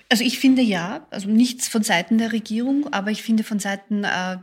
Also 0.09 0.23
ich 0.23 0.39
finde 0.39 0.61
ja, 0.61 1.07
also 1.09 1.29
nichts 1.29 1.67
von 1.67 1.83
Seiten 1.83 2.17
der 2.17 2.31
Regierung, 2.31 2.91
aber 2.93 3.11
ich 3.11 3.23
finde 3.23 3.43
von 3.43 3.59
Seiten 3.59 4.03
äh, 4.03 4.37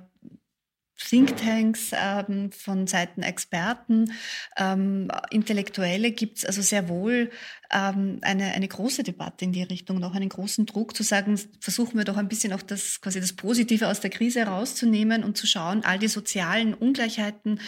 Thinktanks, 1.08 1.90
ähm, 1.92 2.50
von 2.52 2.86
Seiten 2.86 3.22
Experten, 3.22 4.12
ähm, 4.56 5.10
Intellektuelle 5.30 6.12
gibt 6.12 6.38
es 6.38 6.44
also 6.44 6.62
sehr 6.62 6.88
wohl 6.88 7.30
ähm, 7.72 8.18
eine, 8.22 8.52
eine 8.52 8.68
große 8.68 9.02
Debatte 9.02 9.44
in 9.44 9.52
die 9.52 9.62
Richtung, 9.62 9.98
noch 9.98 10.14
einen 10.14 10.28
großen 10.28 10.66
Druck 10.66 10.94
zu 10.94 11.02
sagen, 11.02 11.40
versuchen 11.60 11.96
wir 11.96 12.04
doch 12.04 12.16
ein 12.16 12.28
bisschen 12.28 12.52
auch 12.52 12.62
das, 12.62 13.00
quasi 13.00 13.20
das 13.20 13.32
Positive 13.32 13.88
aus 13.88 14.00
der 14.00 14.10
Krise 14.10 14.40
herauszunehmen 14.40 15.24
und 15.24 15.36
zu 15.36 15.46
schauen, 15.46 15.84
all 15.84 15.98
die 15.98 16.08
sozialen 16.08 16.74
Ungleichheiten 16.74 17.60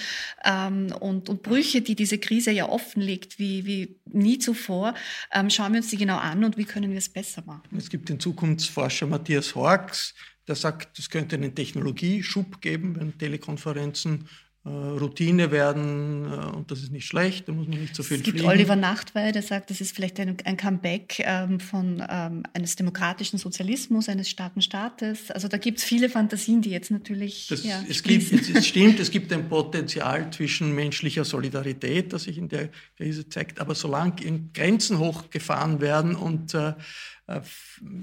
ähm, 0.44 0.94
und, 1.00 1.28
und 1.28 1.42
Brüche, 1.42 1.80
die 1.80 1.94
diese 1.94 2.18
Krise 2.18 2.50
ja 2.50 2.68
offenlegt, 2.68 3.38
wie, 3.38 3.64
wie 3.64 3.96
nie 4.06 4.38
zuvor, 4.38 4.94
ähm, 5.32 5.50
schauen 5.50 5.72
wir 5.72 5.80
uns 5.80 5.90
die 5.90 5.96
genau 5.96 6.18
an 6.18 6.44
und 6.44 6.56
wie 6.56 6.64
können 6.64 6.90
wir 6.90 6.98
es 6.98 7.08
besser 7.08 7.42
machen. 7.46 7.62
Es 7.76 7.88
gibt 7.88 8.08
den 8.08 8.20
Zukunftsforscher 8.20 9.06
Matthias 9.06 9.54
Horks, 9.54 10.14
der 10.46 10.56
sagt, 10.56 10.98
es 10.98 11.10
könnte 11.10 11.36
einen 11.36 11.54
Technologieschub 11.54 12.60
geben, 12.60 12.96
wenn 12.96 13.16
Telekonferenzen 13.18 14.28
äh, 14.66 14.70
Routine 14.70 15.50
werden 15.50 16.24
äh, 16.24 16.56
und 16.56 16.70
das 16.70 16.82
ist 16.82 16.90
nicht 16.90 17.06
schlecht, 17.06 17.46
da 17.48 17.52
muss 17.52 17.68
man 17.68 17.78
nicht 17.80 17.94
so 17.94 18.02
viel 18.02 18.16
Es 18.16 18.22
gibt 18.22 18.38
fliegen. 18.38 18.50
Oliver 18.50 18.76
Nachtwey, 18.76 19.30
der 19.30 19.42
sagt, 19.42 19.68
das 19.68 19.82
ist 19.82 19.94
vielleicht 19.94 20.18
ein, 20.20 20.38
ein 20.42 20.56
Comeback 20.56 21.16
ähm, 21.18 21.60
von 21.60 22.02
ähm, 22.08 22.44
eines 22.54 22.74
demokratischen 22.74 23.38
Sozialismus, 23.38 24.08
eines 24.08 24.30
starken 24.30 24.62
Staates. 24.62 25.30
Also 25.30 25.48
da 25.48 25.58
gibt 25.58 25.80
es 25.80 25.84
viele 25.84 26.08
Fantasien, 26.08 26.62
die 26.62 26.70
jetzt 26.70 26.90
natürlich. 26.90 27.48
Das, 27.48 27.62
ja, 27.62 27.84
es, 27.86 28.02
gibt, 28.02 28.32
es, 28.32 28.48
es 28.48 28.66
stimmt, 28.66 29.00
es 29.00 29.10
gibt 29.10 29.30
ein 29.34 29.50
Potenzial 29.50 30.32
zwischenmenschlicher 30.32 31.26
Solidarität, 31.26 32.14
das 32.14 32.22
sich 32.22 32.38
in 32.38 32.48
der 32.48 32.70
Krise 32.96 33.28
zeigt, 33.28 33.60
aber 33.60 33.74
solange 33.74 34.14
Grenzen 34.54 34.98
hochgefahren 34.98 35.82
werden 35.82 36.14
und 36.14 36.54
äh, 36.54 36.72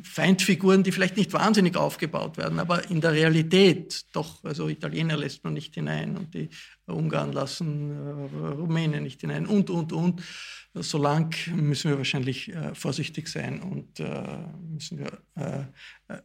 Feindfiguren, 0.03 0.81
die 0.81 0.91
vielleicht 0.91 1.15
nicht 1.15 1.31
wahnsinnig 1.33 1.77
aufgebaut 1.77 2.37
werden, 2.37 2.59
aber 2.59 2.89
in 2.89 3.01
der 3.01 3.11
Realität 3.11 4.05
doch, 4.13 4.43
also 4.43 4.67
Italiener 4.67 5.15
lässt 5.15 5.43
man 5.43 5.53
nicht 5.53 5.75
hinein 5.75 6.17
und 6.17 6.33
die 6.33 6.49
Ungarn 6.87 7.31
lassen 7.31 7.91
äh, 7.91 8.47
Rumänen 8.53 9.03
nicht 9.03 9.21
hinein 9.21 9.45
und, 9.45 9.69
und, 9.69 9.93
und. 9.93 10.21
So 10.73 10.97
lang 10.97 11.35
müssen 11.53 11.91
wir 11.91 11.97
wahrscheinlich 11.97 12.49
äh, 12.49 12.73
vorsichtig 12.73 13.27
sein 13.27 13.61
und 13.61 13.99
äh, 13.99 14.23
müssen 14.73 14.99
wir 14.99 15.19
äh, 15.35 15.61
äh 16.13 16.21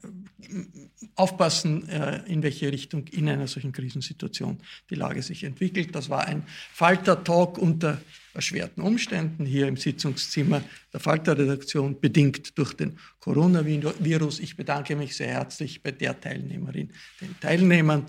aufpassen, 1.17 1.89
äh, 1.89 2.23
in 2.27 2.43
welche 2.43 2.71
Richtung 2.71 3.07
in 3.09 3.29
einer 3.29 3.47
solchen 3.47 3.73
Krisensituation 3.73 4.59
die 4.89 4.95
Lage 4.95 5.23
sich 5.23 5.45
entwickelt. 5.45 5.95
Das 5.95 6.09
war 6.09 6.27
ein 6.27 6.45
Falter-Talk 6.73 7.59
unter 7.59 8.01
erschwerten 8.37 8.83
Umständen 8.83 9.45
hier 9.45 9.67
im 9.67 9.77
Sitzungszimmer 9.77 10.63
der 10.93 11.01
Falter-Redaktion, 11.01 12.01
bedingt 12.01 12.57
durch 12.57 12.75
den 12.75 12.99
Coronavirus. 13.19 14.41
Ich 14.41 14.57
bedanke 14.57 14.95
mich 14.95 15.17
sehr 15.17 15.29
herzlich 15.29 15.83
bei 15.83 15.91
der 15.91 16.21
Teilnehmerin, 16.21 16.91
den 17.21 17.35
Teilnehmern. 17.41 18.07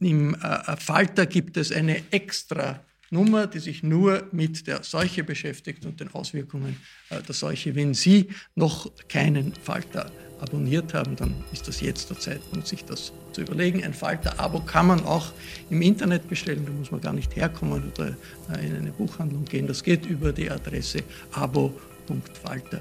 Im 0.00 0.36
Falter 0.78 1.26
gibt 1.26 1.56
es 1.56 1.70
eine 1.70 2.02
extra 2.10 2.80
Nummer, 3.10 3.46
die 3.46 3.60
sich 3.60 3.82
nur 3.82 4.28
mit 4.32 4.66
der 4.66 4.82
Seuche 4.82 5.22
beschäftigt 5.22 5.86
und 5.86 6.00
den 6.00 6.12
Auswirkungen 6.12 6.76
äh, 7.10 7.22
der 7.22 7.34
Seuche. 7.34 7.74
Wenn 7.74 7.94
Sie 7.94 8.28
noch 8.54 8.90
keinen 9.08 9.54
Falter 9.54 10.10
abonniert 10.40 10.94
haben, 10.94 11.16
dann 11.16 11.34
ist 11.52 11.68
das 11.68 11.80
jetzt 11.80 12.10
der 12.10 12.18
Zeitpunkt, 12.18 12.66
sich 12.66 12.84
das 12.84 13.12
zu 13.32 13.40
überlegen. 13.42 13.82
Ein 13.84 13.94
Falter-Abo 13.94 14.60
kann 14.60 14.86
man 14.86 15.04
auch 15.04 15.32
im 15.70 15.82
Internet 15.82 16.28
bestellen, 16.28 16.64
da 16.66 16.72
muss 16.72 16.90
man 16.90 17.00
gar 17.00 17.12
nicht 17.12 17.36
herkommen 17.36 17.92
oder 17.92 18.16
äh, 18.52 18.66
in 18.66 18.76
eine 18.76 18.92
Buchhandlung 18.92 19.44
gehen. 19.44 19.66
Das 19.66 19.82
geht 19.82 20.06
über 20.06 20.32
die 20.32 20.50
Adresse 20.50 21.02
abo.falter.at. 21.32 22.76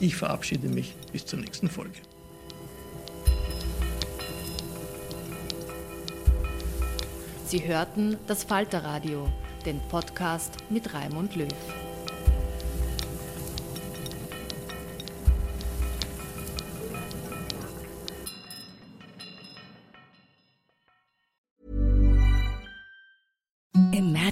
Ich 0.00 0.16
verabschiede 0.16 0.68
mich 0.68 0.94
bis 1.12 1.26
zur 1.26 1.40
nächsten 1.40 1.68
Folge. 1.68 1.98
Sie 7.46 7.64
hörten 7.64 8.16
das 8.26 8.42
Falterradio, 8.42 9.28
den 9.64 9.80
Podcast 9.88 10.54
mit 10.68 10.92
Raimund 10.92 11.36
Löw. 11.36 11.85